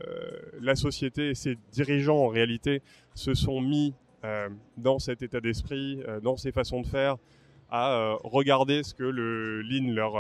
la 0.61 0.75
société 0.75 1.31
et 1.31 1.35
ses 1.35 1.57
dirigeants, 1.73 2.19
en 2.19 2.29
réalité, 2.29 2.83
se 3.17 3.35
sont 3.35 3.61
mis 3.61 3.95
euh, 4.25 4.49
dans 4.77 4.99
cet 4.99 5.23
état 5.23 5.41
d'esprit, 5.41 6.03
dans 6.23 6.37
ces 6.37 6.53
façons 6.53 6.81
de 6.81 6.87
faire, 6.87 7.17
à 7.71 8.17
regarder 8.23 8.85
ce 8.85 8.95
que 8.95 9.03
le 9.03 9.61
Lean 9.63 9.93
leur, 9.93 10.15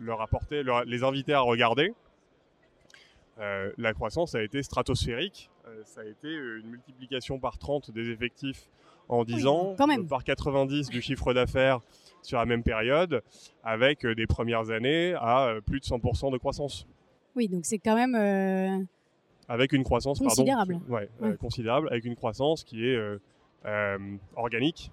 leur 0.00 0.20
apportait, 0.20 0.64
leur, 0.64 0.84
les 0.84 1.04
invitait 1.04 1.34
à 1.34 1.40
regarder, 1.40 1.94
la 3.38 3.94
croissance 3.94 4.34
a 4.34 4.42
été 4.42 4.62
stratosphérique. 4.62 5.50
ça 5.84 6.00
a 6.00 6.04
été 6.04 6.28
une 6.28 6.66
multiplication 6.66 7.38
par 7.38 7.58
30 7.58 7.92
des 7.92 8.10
effectifs 8.10 8.68
en 9.08 9.24
10 9.24 9.46
ans, 9.46 9.76
par 10.08 10.24
90 10.24 10.88
du 10.88 11.02
chiffre 11.02 11.32
d'affaires 11.32 11.80
sur 12.22 12.38
la 12.38 12.46
même 12.46 12.62
période, 12.62 13.22
avec 13.64 14.04
euh, 14.04 14.14
des 14.14 14.26
premières 14.26 14.70
années 14.70 15.14
à 15.14 15.48
euh, 15.48 15.60
plus 15.60 15.80
de 15.80 15.84
100% 15.84 16.32
de 16.32 16.38
croissance. 16.38 16.86
Oui, 17.34 17.48
donc 17.48 17.64
c'est 17.64 17.78
quand 17.78 17.96
même... 17.96 18.86
Euh, 19.48 19.54
avec 19.54 19.72
une 19.72 19.84
croissance 19.84 20.18
considérable. 20.18 20.78
Pardon, 20.88 21.08
ouais, 21.20 21.36
considérable, 21.36 21.88
avec 21.90 22.04
une 22.04 22.16
croissance 22.16 22.64
qui 22.64 22.86
est 22.86 22.98
organique. 24.36 24.90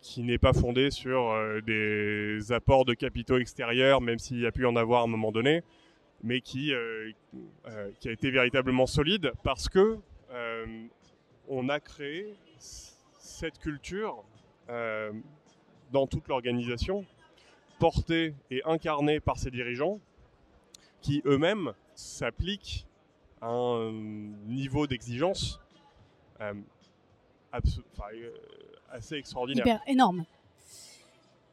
qui 0.00 0.22
n'est 0.22 0.38
pas 0.38 0.52
fondée 0.52 0.90
sur 0.90 1.34
des 1.66 2.52
apports 2.52 2.84
de 2.84 2.92
capitaux 2.94 3.38
extérieurs, 3.38 4.00
même 4.00 4.18
s'il 4.18 4.40
y 4.40 4.46
a 4.46 4.52
pu 4.52 4.66
en 4.66 4.76
avoir 4.76 5.00
à 5.00 5.04
un 5.04 5.08
moment 5.08 5.32
donné, 5.32 5.62
mais 6.22 6.40
qui, 6.40 6.72
qui 8.00 8.08
a 8.08 8.12
été 8.12 8.30
véritablement 8.30 8.86
solide 8.86 9.32
parce 9.42 9.68
que 9.68 9.98
on 11.48 11.68
a 11.68 11.80
créé 11.80 12.34
cette 13.34 13.58
culture 13.58 14.24
euh, 14.70 15.12
dans 15.92 16.06
toute 16.06 16.28
l'organisation, 16.28 17.04
portée 17.78 18.34
et 18.50 18.62
incarnée 18.64 19.20
par 19.20 19.38
ses 19.38 19.50
dirigeants, 19.50 20.00
qui 21.02 21.22
eux-mêmes 21.26 21.72
s'appliquent 21.94 22.86
à 23.40 23.48
un 23.48 23.92
niveau 24.46 24.86
d'exigence 24.86 25.60
euh, 26.40 26.54
euh, 27.54 28.30
assez 28.90 29.16
extraordinaire. 29.16 29.66
Hyper, 29.66 29.80
énorme. 29.86 30.24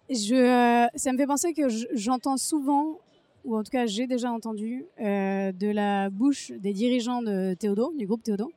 Je, 0.10 0.88
ça 0.95 1.13
me 1.13 1.17
fait 1.17 1.27
penser 1.27 1.54
que 1.54 1.63
j'entends 1.93 2.38
souvent, 2.38 2.99
ou 3.45 3.56
en 3.56 3.63
tout 3.63 3.71
cas 3.71 3.86
j'ai 3.86 4.08
déjà 4.08 4.32
entendu, 4.32 4.86
de 4.99 5.71
la 5.71 6.10
bouche 6.10 6.51
des 6.51 6.73
dirigeants 6.73 7.21
de 7.21 7.54
Théodo, 7.54 7.93
du 7.97 8.08
groupe 8.08 8.23
Théodo, 8.23 8.51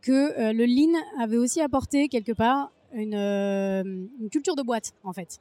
que 0.00 0.52
le 0.52 0.64
Lean 0.64 0.96
avait 1.20 1.38
aussi 1.38 1.60
apporté 1.60 2.08
quelque 2.08 2.32
part 2.32 2.70
euh, 2.94 3.82
une, 4.20 4.30
culture 4.30 4.56
de 4.56 4.62
boîte, 4.62 4.92
en 5.04 5.12
fait. 5.12 5.40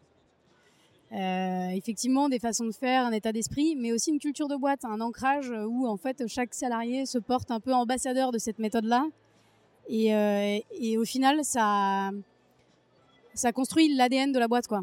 Euh, 1.11 1.69
effectivement, 1.69 2.29
des 2.29 2.39
façons 2.39 2.65
de 2.65 2.71
faire, 2.71 3.05
un 3.05 3.11
état 3.11 3.31
d'esprit, 3.31 3.75
mais 3.75 3.91
aussi 3.91 4.11
une 4.11 4.19
culture 4.19 4.47
de 4.47 4.55
boîte, 4.55 4.85
un 4.85 5.01
ancrage 5.01 5.51
où 5.67 5.87
en 5.87 5.97
fait 5.97 6.27
chaque 6.27 6.53
salarié 6.53 7.05
se 7.05 7.17
porte 7.17 7.49
un 7.51 7.59
peu 7.59 7.73
ambassadeur 7.73 8.31
de 8.31 8.37
cette 8.37 8.59
méthode-là. 8.59 9.05
Et, 9.87 10.13
euh, 10.13 10.59
et, 10.79 10.97
au 10.99 11.05
final, 11.05 11.39
ça, 11.43 12.11
ça 13.33 13.51
construit 13.51 13.95
l'ADN 13.95 14.31
de 14.31 14.37
la 14.37 14.47
boîte, 14.47 14.67
quoi. 14.67 14.81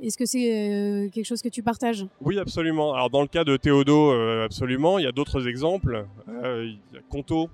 Est-ce 0.00 0.16
que 0.16 0.24
c'est 0.24 1.10
quelque 1.12 1.26
chose 1.26 1.42
que 1.42 1.48
tu 1.48 1.62
partages? 1.62 2.06
Oui, 2.22 2.38
absolument. 2.38 2.94
Alors 2.94 3.10
dans 3.10 3.20
le 3.20 3.26
cas 3.26 3.44
de 3.44 3.56
Théodo, 3.58 4.12
absolument. 4.12 4.98
Il 4.98 5.04
y 5.04 5.06
a 5.08 5.12
d'autres 5.12 5.46
exemples. 5.46 6.06
il 6.26 6.78
y 6.94 6.96
a 6.96 7.00
Conto 7.10 7.50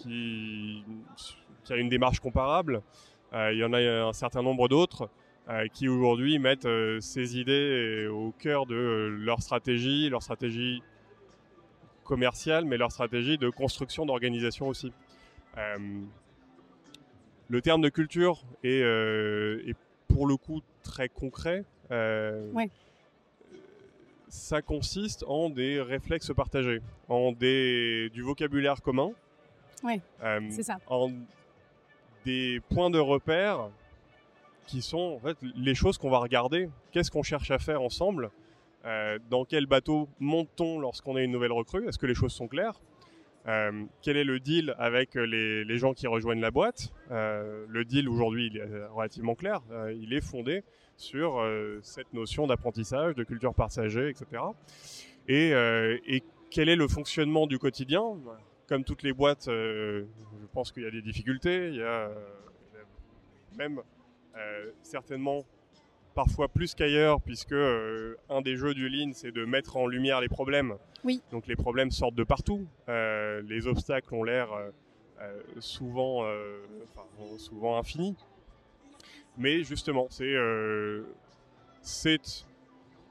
qui 0.00 0.84
qui 1.66 1.72
a 1.72 1.76
une 1.76 1.88
démarche 1.88 2.20
comparable. 2.20 2.80
Euh, 3.34 3.52
il 3.52 3.58
y 3.58 3.64
en 3.64 3.72
a 3.72 3.78
un 3.78 4.12
certain 4.12 4.42
nombre 4.42 4.68
d'autres 4.68 5.02
euh, 5.02 5.08
qui 5.72 5.88
aujourd'hui 5.88 6.38
mettent 6.38 6.66
euh, 6.66 7.00
ces 7.00 7.38
idées 7.38 8.08
au 8.10 8.32
cœur 8.32 8.66
de 8.66 8.74
leur 9.20 9.40
stratégie, 9.42 10.08
leur 10.08 10.22
stratégie 10.22 10.82
commerciale, 12.04 12.64
mais 12.64 12.76
leur 12.76 12.90
stratégie 12.90 13.38
de 13.38 13.48
construction 13.50 14.06
d'organisation 14.06 14.68
aussi. 14.68 14.92
le 17.48 17.60
terme 17.62 17.80
de 17.80 17.88
culture 17.88 18.42
est, 18.64 19.74
pour 20.08 20.26
le 20.26 20.36
coup 20.36 20.62
très 20.82 21.08
concret. 21.08 21.64
Ça 24.28 24.60
consiste 24.60 25.24
en 25.28 25.50
des 25.50 25.80
réflexes 25.80 26.32
partagés, 26.34 26.82
en 27.08 27.30
des, 27.32 28.10
du 28.12 28.22
vocabulaire 28.22 28.82
commun. 28.82 29.12
Oui, 29.84 30.00
c'est 30.50 30.64
ça. 30.64 30.78
En 30.88 31.10
des 32.24 32.60
points 32.68 32.90
de 32.90 32.98
repère 32.98 33.70
qui 34.66 34.82
sont 34.82 35.16
en 35.16 35.20
fait 35.20 35.36
les 35.56 35.74
choses 35.74 35.98
qu'on 35.98 36.10
va 36.10 36.18
regarder. 36.18 36.68
Qu'est-ce 36.92 37.10
qu'on 37.10 37.22
cherche 37.22 37.50
à 37.50 37.58
faire 37.58 37.82
ensemble? 37.82 38.30
Dans 39.30 39.44
quel 39.44 39.66
bateau 39.66 40.08
monte-t-on 40.20 40.78
lorsqu'on 40.78 41.16
est 41.16 41.24
une 41.24 41.32
nouvelle 41.32 41.52
recrue? 41.52 41.88
Est-ce 41.88 41.98
que 41.98 42.06
les 42.06 42.14
choses 42.14 42.32
sont 42.32 42.46
claires? 42.46 42.80
Quel 43.44 44.16
est 44.16 44.24
le 44.24 44.38
deal 44.38 44.76
avec 44.78 45.14
les, 45.14 45.64
les, 45.64 45.78
gens 45.78 45.92
qui 45.92 46.06
rejoignent 46.06 46.40
la 46.40 46.52
boîte? 46.52 46.92
Le 47.10 47.84
deal 47.84 48.08
aujourd'hui, 48.08 48.52
est 48.56 48.86
relativement 48.94 49.34
clair. 49.34 49.60
il 50.00 50.12
est 50.12 50.20
fondé 50.20 50.62
sur 50.96 51.44
cette 51.82 52.12
notion 52.14 52.46
d'apprentissage, 52.46 53.16
de 53.16 53.24
culture 53.24 53.54
partagée, 53.54 54.08
etc. 54.08 54.42
Et, 55.26 55.50
et, 56.06 56.22
quel 56.48 56.68
est 56.68 56.76
le 56.76 56.86
fonctionnement 56.86 57.48
du 57.48 57.58
quotidien? 57.58 58.04
Comme 58.68 58.84
toutes 58.84 59.02
les 59.02 59.12
boîtes, 59.12 59.46
je 59.46 60.04
pense 60.52 60.70
qu'il 60.70 60.84
y 60.84 60.86
a 60.86 60.92
des 60.92 61.02
difficultés. 61.02 61.70
Il 61.70 61.76
y 61.76 61.82
a 61.82 62.08
même 63.56 63.78
euh, 63.78 63.82
certainement 64.82 65.44
parfois 66.16 66.48
plus 66.48 66.74
qu'ailleurs, 66.74 67.20
puisque 67.20 67.52
euh, 67.52 68.16
un 68.30 68.40
des 68.40 68.56
jeux 68.56 68.74
du 68.74 68.88
Lean, 68.88 69.10
c'est 69.12 69.30
de 69.30 69.44
mettre 69.44 69.76
en 69.76 69.86
lumière 69.86 70.20
les 70.20 70.28
problèmes. 70.28 70.76
Oui. 71.04 71.22
Donc 71.30 71.46
les 71.46 71.54
problèmes 71.54 71.92
sortent 71.92 72.16
de 72.16 72.24
partout. 72.24 72.66
Euh, 72.88 73.42
les 73.46 73.68
obstacles 73.68 74.12
ont 74.12 74.24
l'air 74.24 74.48
souvent, 75.60 76.26
souvent 77.38 77.78
infinis. 77.78 78.16
Mais 79.38 79.62
justement, 79.62 80.08
c'est 80.10 80.34
c'est 81.82 82.46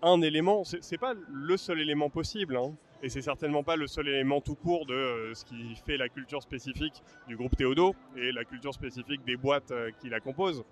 un 0.02 0.22
élément, 0.22 0.64
c'est 0.64 0.98
pas 0.98 1.14
le 1.32 1.58
seul 1.58 1.80
élément 1.80 2.10
possible. 2.10 2.58
Hein. 2.58 2.74
Et 3.04 3.10
c'est 3.10 3.22
certainement 3.22 3.64
pas 3.64 3.76
le 3.76 3.88
seul 3.88 4.08
élément 4.08 4.42
tout 4.42 4.56
court 4.56 4.86
de 4.86 5.32
ce 5.34 5.46
qui 5.46 5.76
fait 5.86 5.98
la 5.98 6.10
culture 6.10 6.42
spécifique 6.42 7.04
du 7.28 7.38
groupe 7.38 7.56
Théodo 7.56 7.94
et 8.16 8.32
la 8.32 8.46
culture 8.46 8.74
spécifique 8.74 9.24
des 9.26 9.38
boîtes 9.38 9.74
qui 10.02 10.10
la 10.10 10.20
composent 10.20 10.66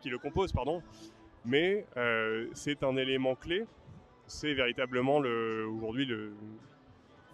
qui 0.00 0.10
le 0.10 0.18
compose, 0.18 0.52
pardon. 0.52 0.82
Mais 1.44 1.86
euh, 1.96 2.46
c'est 2.52 2.82
un 2.82 2.96
élément 2.96 3.34
clé. 3.34 3.64
C'est 4.26 4.54
véritablement 4.54 5.20
le, 5.20 5.66
aujourd'hui 5.66 6.04
le 6.04 6.32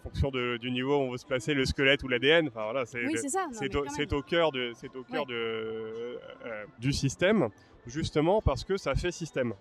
fonction 0.05 0.31
de, 0.31 0.59
du 0.59 0.71
niveau 0.71 0.97
où 0.97 1.01
on 1.01 1.11
veut 1.11 1.19
se 1.19 1.27
placer, 1.27 1.55
le 1.55 1.65
squelette 1.65 2.03
ou 2.03 2.09
l'ADN. 2.09 2.49
Enfin, 2.49 2.65
voilà, 2.65 2.85
c'est, 2.85 3.05
oui, 3.05 3.17
c'est, 3.17 3.75
au, 3.75 3.89
c'est 3.89 4.13
au, 4.13 4.23
cœur, 4.23 4.53
de, 4.53 4.73
c'est 4.75 4.95
au 4.95 5.03
cœur 5.03 5.27
de, 5.27 5.35
euh, 5.35 6.65
du 6.79 6.93
système, 6.93 7.49
justement 7.87 8.41
parce 8.43 8.65
que 8.65 8.77
ça 8.77 8.95
fait 8.95 9.11
système. 9.11 9.55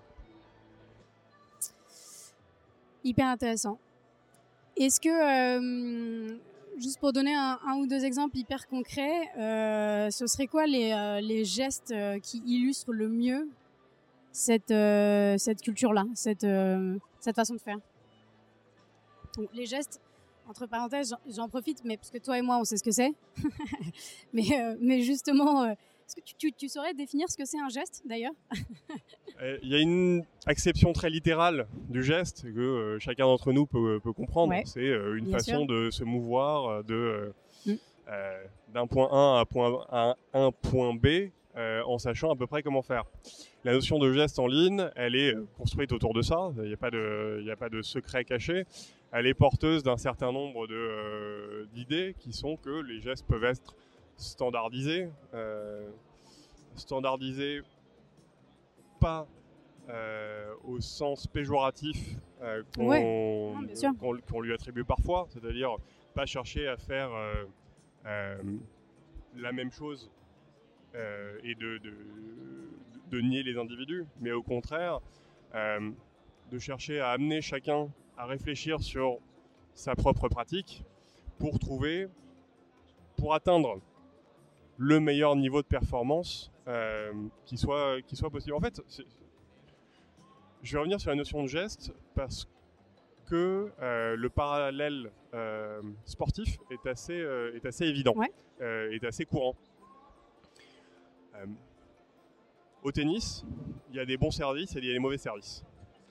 Hyper 3.03 3.27
intéressant. 3.27 3.79
Est-ce 4.77 4.99
que 4.99 5.09
euh, 5.09 6.37
juste 6.77 6.99
pour 6.99 7.13
donner 7.13 7.35
un, 7.35 7.57
ou 7.77 7.87
deux 7.87 8.03
exemples 8.05 8.37
hyper 8.37 8.67
concrets, 8.67 9.29
euh, 9.37 10.09
ce 10.09 10.27
serait 10.27 10.47
quoi 10.47 10.65
les, 10.65 10.91
euh, 10.91 11.43
gestes 11.43 11.91
euh, 11.91 12.19
qui 12.19 12.41
illustrent 12.45 12.93
le 12.93 13.09
mieux 13.09 13.49
cette, 14.31 14.73
cette 15.39 15.61
culture-là, 15.61 16.05
cette, 16.15 16.47
cette 17.19 17.35
façon 17.35 17.53
de 17.53 17.59
faire? 17.59 17.77
Les 19.53 19.65
gestes, 19.65 20.01
entre 20.47 20.65
parenthèses, 20.65 21.15
j'en 21.27 21.47
profite, 21.47 21.83
mais 21.83 21.97
parce 21.97 22.09
que 22.09 22.17
toi 22.17 22.37
et 22.37 22.41
moi, 22.41 22.57
on 22.57 22.63
sait 22.63 22.77
ce 22.77 22.83
que 22.83 22.91
c'est. 22.91 23.13
mais, 24.33 24.75
mais 24.79 25.01
justement, 25.01 25.75
est-ce 26.05 26.15
que 26.15 26.21
tu, 26.37 26.51
tu, 26.51 26.69
saurais 26.69 26.93
définir 26.93 27.29
ce 27.29 27.37
que 27.37 27.45
c'est 27.45 27.59
un 27.59 27.69
geste 27.69 28.03
d'ailleurs? 28.05 28.33
Euh, 29.41 29.57
Il 29.63 29.69
y 29.69 29.75
a 29.75 29.79
une 29.79 30.23
acception 30.45 30.93
très 30.93 31.09
littérale 31.09 31.67
du 31.89 32.03
geste 32.03 32.43
que 32.43 32.59
euh, 32.59 32.99
chacun 32.99 33.25
d'entre 33.25 33.51
nous 33.51 33.65
peut, 33.65 33.99
peut 34.01 34.13
comprendre. 34.13 34.53
c'est 34.65 34.79
euh, 34.79 35.17
une 35.17 35.31
façon 35.31 35.65
de 35.65 35.89
se 35.89 36.03
mouvoir 36.03 36.83
de 36.83 37.33
mm. 37.65 37.73
d'un 38.73 38.85
point 38.85 39.09
A 39.11 39.39
à 39.39 39.41
un 39.41 39.45
point, 39.45 39.85
à 39.89 40.15
un 40.33 40.51
point 40.51 40.93
B 40.93 41.31
en 41.55 41.97
sachant 41.97 42.31
à 42.31 42.35
peu 42.35 42.45
près 42.45 42.61
comment 42.61 42.83
faire. 42.83 43.05
La 43.63 43.73
notion 43.73 43.97
de 43.97 44.13
geste 44.13 44.37
en 44.37 44.47
ligne, 44.47 44.87
elle 44.95 45.15
est 45.15 45.35
construite 45.57 45.91
autour 45.91 46.13
de 46.13 46.21
ça. 46.21 46.51
Il 46.57 46.67
n'y 46.67 46.73
a 46.73 46.77
pas 46.77 46.91
de, 46.91 47.39
il 47.41 47.49
a 47.49 47.55
pas 47.55 47.69
de 47.69 47.81
secret 47.81 48.25
caché. 48.25 48.65
Elle 49.11 49.25
est 49.25 49.33
porteuse 49.33 49.81
d'un 49.81 49.97
certain 49.97 50.31
nombre 50.31 50.67
d'idées 51.73 52.15
qui 52.19 52.33
sont 52.33 52.55
que 52.57 52.81
les 52.81 53.01
gestes 53.01 53.25
peuvent 53.25 53.45
être 53.45 53.75
standardisé. 54.17 55.09
Euh, 55.33 55.89
standardisé 56.75 57.61
pas 58.99 59.27
euh, 59.89 60.53
au 60.63 60.79
sens 60.79 61.27
péjoratif 61.27 62.15
euh, 62.41 62.63
qu'on 62.75 64.41
lui 64.41 64.53
attribue 64.53 64.85
parfois, 64.85 65.27
c'est-à-dire 65.29 65.75
pas 66.13 66.25
chercher 66.25 66.67
à 66.67 66.77
faire 66.77 67.11
la 68.03 69.51
même 69.51 69.71
chose 69.71 70.09
et 70.93 71.55
de, 71.55 71.79
de, 73.09 73.21
nier 73.21 73.43
les 73.43 73.57
individus, 73.57 74.05
mais 74.19 74.31
au 74.31 74.43
contraire, 74.43 74.99
de 75.53 76.59
chercher 76.59 76.99
à 76.99 77.09
amener 77.09 77.41
chacun 77.41 77.89
à 78.17 78.25
réfléchir 78.25 78.81
sur 78.81 79.17
sa 79.73 79.95
propre 79.95 80.27
pratique 80.27 80.83
pour 81.39 81.59
trouver, 81.59 82.07
pour 83.17 83.33
atteindre 83.33 83.81
le 84.77 84.99
meilleur 84.99 85.35
niveau 85.35 85.61
de 85.61 85.67
performance 85.67 86.51
euh, 86.67 87.11
qui, 87.45 87.57
soit, 87.57 88.01
qui 88.03 88.15
soit 88.15 88.29
possible. 88.29 88.55
En 88.55 88.59
fait, 88.59 88.81
je 90.61 90.73
vais 90.73 90.79
revenir 90.79 90.99
sur 90.99 91.09
la 91.09 91.15
notion 91.15 91.43
de 91.43 91.47
geste 91.47 91.93
parce 92.15 92.47
que 93.25 93.71
euh, 93.81 94.15
le 94.15 94.29
parallèle 94.29 95.11
euh, 95.33 95.81
sportif 96.05 96.57
est 96.71 96.87
assez, 96.87 97.15
est 97.55 97.65
assez 97.65 97.85
évident, 97.85 98.15
est 98.59 99.03
assez 99.03 99.25
courant. 99.25 99.55
au 102.83 102.91
tennis, 102.91 103.45
il 103.89 103.97
y 103.97 103.99
a 103.99 104.05
des 104.05 104.17
bons 104.17 104.31
services 104.31 104.75
et 104.75 104.79
il 104.79 104.85
y 104.85 104.89
a 104.89 104.93
des 104.93 104.99
mauvais 104.99 105.17
services. 105.17 105.63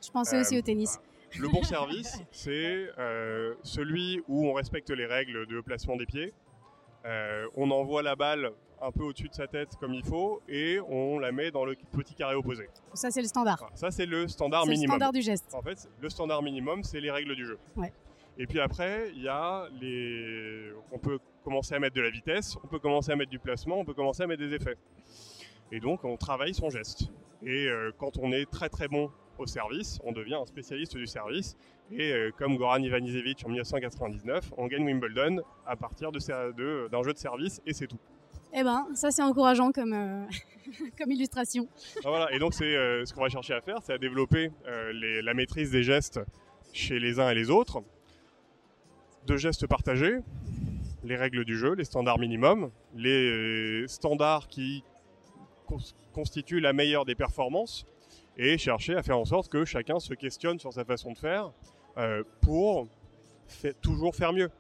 Je 0.05 0.11
pensais 0.11 0.41
aussi 0.41 0.59
au 0.59 0.63
tennis. 0.63 1.01
Le 1.39 1.49
bon 1.49 1.63
service, 1.63 2.23
c'est 2.31 2.89
celui 3.63 4.23
où 4.29 4.47
on 4.47 4.53
respecte 4.53 4.91
les 4.91 5.07
règles 5.07 5.47
de 5.47 5.61
placement 5.61 5.97
des 5.97 6.07
pieds, 6.07 6.35
euh, 7.05 7.47
on 7.57 7.71
envoie 7.71 8.03
la 8.03 8.17
balle 8.17 8.53
un 8.81 8.91
peu 8.91 9.05
au-dessus 9.05 9.29
de 9.29 9.35
sa 9.35 9.47
tête 9.47 9.77
comme 9.79 9.95
il 9.95 10.05
faut 10.05 10.43
et 10.49 10.81
on 10.89 11.19
la 11.19 11.31
met 11.31 11.51
dans 11.51 11.65
le 11.65 11.77
petit 11.93 12.15
carré 12.15 12.35
opposé. 12.35 12.69
Ça, 12.95 13.11
c'est 13.11 13.23
le 13.23 13.29
standard. 13.29 13.71
ça, 13.75 13.91
c'est 13.91 14.07
le 14.07 14.27
standard 14.29 14.67
minimum. 14.67 14.83
le 14.83 14.91
standard 14.91 15.13
du 15.13 15.23
geste. 15.23 15.55
En 15.55 15.63
fait, 15.63 15.89
le 16.01 16.11
standard 16.11 16.43
minimum, 16.43 16.83
c'est 16.83 17.01
les 17.01 17.11
règles 17.11 17.37
du 17.37 17.47
jeu. 17.47 17.59
Et 18.39 18.47
puis 18.47 18.61
après, 18.61 19.11
il 19.15 19.23
y 19.23 19.29
a 19.29 19.69
les. 19.81 20.73
On 20.91 20.99
peut 20.99 21.19
commencer 21.45 21.75
à 21.75 21.79
mettre 21.79 21.97
de 21.97 22.01
la 22.01 22.11
vitesse, 22.11 22.57
on 22.65 22.67
peut 22.67 22.79
commencer 22.79 23.13
à 23.13 23.17
mettre 23.17 23.31
du 23.31 23.39
placement, 23.39 23.77
on 23.79 23.85
peut 23.85 23.95
commencer 23.95 24.23
à 24.23 24.27
mettre 24.27 24.43
des 24.43 24.55
effets. 24.55 24.77
Et 25.71 25.81
donc, 25.81 26.05
on 26.05 26.17
travaille 26.17 26.55
son 26.55 26.71
geste. 26.71 27.11
Et 27.43 27.69
euh, 27.69 27.93
quand 27.99 28.19
on 28.19 28.33
est 28.33 28.51
très 28.51 28.69
très 28.69 28.89
bon 28.89 29.11
au 29.43 29.47
service, 29.47 29.99
on 30.05 30.13
devient 30.13 30.35
un 30.35 30.47
spécialiste 30.47 30.97
du 30.97 31.07
service. 31.07 31.57
Et 31.91 32.13
euh, 32.13 32.31
comme 32.37 32.57
Goran 32.57 32.79
Ivanisevic 32.79 33.45
en 33.45 33.49
1999, 33.49 34.53
on 34.57 34.67
gagne 34.67 34.85
Wimbledon 34.85 35.43
à 35.67 35.77
partir 35.77 36.11
d'un 36.11 36.19
de, 36.51 36.89
d'un 36.91 37.03
jeu 37.03 37.13
de 37.13 37.19
service 37.19 37.61
et 37.67 37.75
c'est 37.75 37.87
tout. 37.87 37.99
Eh 38.55 38.63
ben, 38.63 38.87
ça 38.95 39.11
c'est 39.11 39.23
encourageant 39.23 39.73
comme, 39.73 39.93
euh, 39.93 40.25
comme 40.99 41.11
illustration. 41.11 41.69
Ah, 42.05 42.09
voilà, 42.09 42.33
et 42.33 42.39
donc 42.39 42.55
c'est 42.55 42.77
euh, 42.77 43.05
ce 43.05 43.13
qu'on 43.13 43.23
va 43.23 43.29
chercher 43.29 43.55
à 43.55 43.61
faire, 43.61 43.79
c'est 43.83 43.93
à 43.93 43.99
développer 43.99 44.51
la 44.65 45.35
maîtrise 45.35 45.71
des 45.71 45.83
gestes 45.83 46.21
chez 46.73 46.99
les 46.99 47.21
uns 47.21 47.29
et 47.29 47.35
les 47.35 47.51
autres, 47.51 47.83
de 49.27 49.37
gestes 49.37 49.67
partagés, 49.67 50.19
les 51.05 51.17
règles 51.17 51.45
du 51.45 51.59
jeu, 51.59 51.75
les 51.75 51.85
standards 51.85 52.19
minimums, 52.19 52.71
les 52.95 53.85
standards 53.87 54.49
qui 54.49 54.85
constituent 56.13 56.61
la 56.61 56.73
meilleure 56.73 57.05
des 57.05 57.15
performances, 57.15 57.87
et 58.37 58.59
chercher 58.59 58.95
à 58.95 59.03
faire 59.03 59.19
en 59.19 59.25
sorte 59.25 59.49
que 59.49 59.65
chacun 59.65 59.99
se 60.01 60.15
questionne 60.15 60.59
sur 60.59 60.73
sa 60.73 60.85
façon 60.85 61.13
de 61.13 61.19
faire 61.19 61.53
euh, 61.99 62.23
pour 62.41 62.89
toujours 63.81 64.15
faire 64.15 64.33
mieux. 64.33 64.51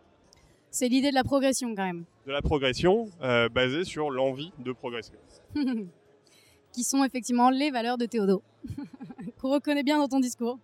C'est 0.71 0.89
l'idée 0.89 1.11
de 1.11 1.15
la 1.15 1.25
progression 1.25 1.75
quand 1.75 1.85
même. 1.85 2.05
De 2.27 2.33
la 2.33 2.43
progression 2.43 3.09
euh, 3.23 3.49
basée 3.49 3.85
sur 3.85 4.11
l'envie 4.11 4.53
de 4.59 4.73
progresser. 4.73 5.13
Qui 6.73 6.85
sont 6.85 7.05
effectivement 7.05 7.51
les 7.51 7.71
valeurs 7.71 7.99
de 7.99 8.07
Théodo, 8.07 8.43
qu'on 9.41 9.51
reconnaît 9.51 9.83
bien 9.83 9.99
dans 9.99 10.09
ton 10.09 10.21
discours. 10.21 10.59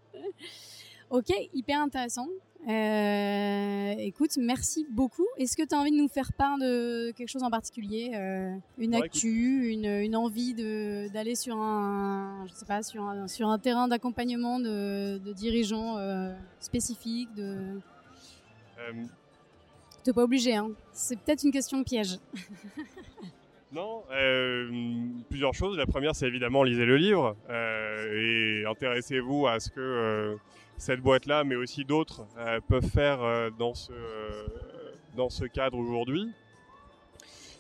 Ok, 1.11 1.31
hyper 1.53 1.81
intéressant. 1.81 2.29
Euh, 2.67 3.95
écoute, 3.99 4.37
merci 4.37 4.87
beaucoup. 4.91 5.27
Est-ce 5.39 5.57
que 5.57 5.67
tu 5.67 5.75
as 5.75 5.79
envie 5.79 5.93
de 5.93 5.97
nous 5.97 6.09
faire 6.09 6.33
part 6.33 6.59
de 6.59 7.13
quelque 7.13 7.29
chose 7.29 7.43
en 7.43 7.51
particulier 7.51 8.13
euh, 8.15 8.55
Une 8.79 8.95
actu, 8.95 9.71
une, 9.71 9.87
une, 9.87 10.17
envie 10.17 10.55
d'aller 10.55 11.35
sur 11.35 11.57
un, 11.57 12.45
je 12.49 12.55
sais 12.55 12.67
pas, 12.67 12.83
sur 12.83 13.03
un, 13.03 13.29
sur 13.29 13.49
un 13.49 13.59
terrain 13.59 13.89
d'accompagnement 13.89 14.59
de, 14.59 15.19
de, 15.19 15.33
dirigeants 15.33 15.99
euh, 15.99 16.35
spécifiques 16.59 17.33
de... 17.35 17.81
T'es 20.03 20.13
pas 20.13 20.23
obligé, 20.23 20.55
hein. 20.55 20.71
C'est 20.93 21.19
peut-être 21.21 21.45
une 21.45 21.53
question 21.53 21.85
piège. 21.85 22.19
Non, 23.71 24.03
euh, 24.11 24.71
plusieurs 25.29 25.53
choses. 25.53 25.77
La 25.77 25.85
première, 25.85 26.15
c'est 26.15 26.27
évidemment 26.27 26.63
lisez 26.63 26.87
le 26.87 26.97
livre 26.97 27.37
euh, 27.51 28.63
et 28.63 28.65
intéressez-vous 28.65 29.47
à 29.47 29.61
ce 29.61 29.69
que 29.69 30.39
cette 30.79 31.01
boîte-là, 31.01 31.45
mais 31.45 31.57
aussi 31.57 31.85
d'autres, 31.85 32.27
euh, 32.39 32.61
peuvent 32.67 32.89
faire 32.89 33.23
euh, 33.23 33.51
dans, 33.51 33.75
ce, 33.75 33.93
euh, 33.93 34.47
dans 35.17 35.29
ce 35.29 35.45
cadre 35.45 35.77
aujourd'hui. 35.77 36.33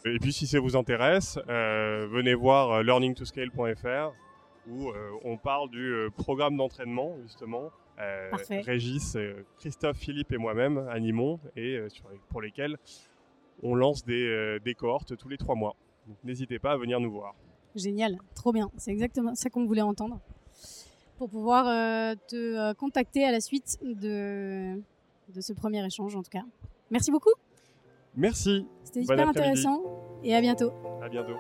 Et 0.05 0.19
puis 0.21 0.33
si 0.33 0.47
ça 0.47 0.61
vous 0.61 0.77
intéresse, 0.77 1.39
venez 1.49 2.33
voir 2.33 2.83
learningtoscale.fr. 2.85 4.13
où 4.69 4.93
on 5.25 5.37
parle 5.37 5.69
du 5.71 6.09
programme 6.17 6.57
d'entraînement, 6.57 7.17
justement. 7.25 7.71
Régis, 8.65 9.19
Christophe, 9.59 9.99
Philippe 9.99 10.33
et 10.33 10.39
moi-même 10.39 10.87
animons 10.89 11.41
et 11.57 11.81
pour 12.29 12.41
lesquels 12.41 12.79
on 13.63 13.75
lance 13.75 14.05
des, 14.05 14.59
des 14.65 14.75
cohortes 14.75 15.17
tous 15.17 15.29
les 15.29 15.37
trois 15.37 15.57
mois. 15.57 15.75
n'hésitez 16.23 16.61
pas 16.61 16.73
à 16.73 16.77
venir 16.77 17.01
nous 17.01 17.11
voir. 17.11 17.35
Génial, 17.75 18.19
trop 18.37 18.53
bien. 18.53 18.71
C'est 18.77 18.93
exactement 18.93 19.35
ça 19.35 19.51
qu'on 19.51 19.67
voulait 19.67 19.83
entendre 19.83 20.21
pour 21.19 21.29
pouvoir 21.29 21.67
euh, 21.67 22.15
te 22.29 22.37
euh, 22.37 22.75
contacter 22.75 23.25
à 23.25 23.33
la 23.33 23.41
suite 23.41 23.79
de, 23.83 24.81
de 25.35 25.41
ce 25.41 25.53
premier 25.53 25.85
échange 25.85 26.17
en 26.17 26.23
tout 26.23 26.31
cas. 26.31 26.45
Merci 26.91 27.11
beaucoup. 27.11 27.33
Merci. 28.17 28.67
C'était 28.85 29.03
super 29.03 29.29
intéressant 29.29 29.83
et 30.25 30.35
à 30.35 30.41
bientôt. 30.41 30.73
À 31.03 31.09
bientôt. 31.09 31.37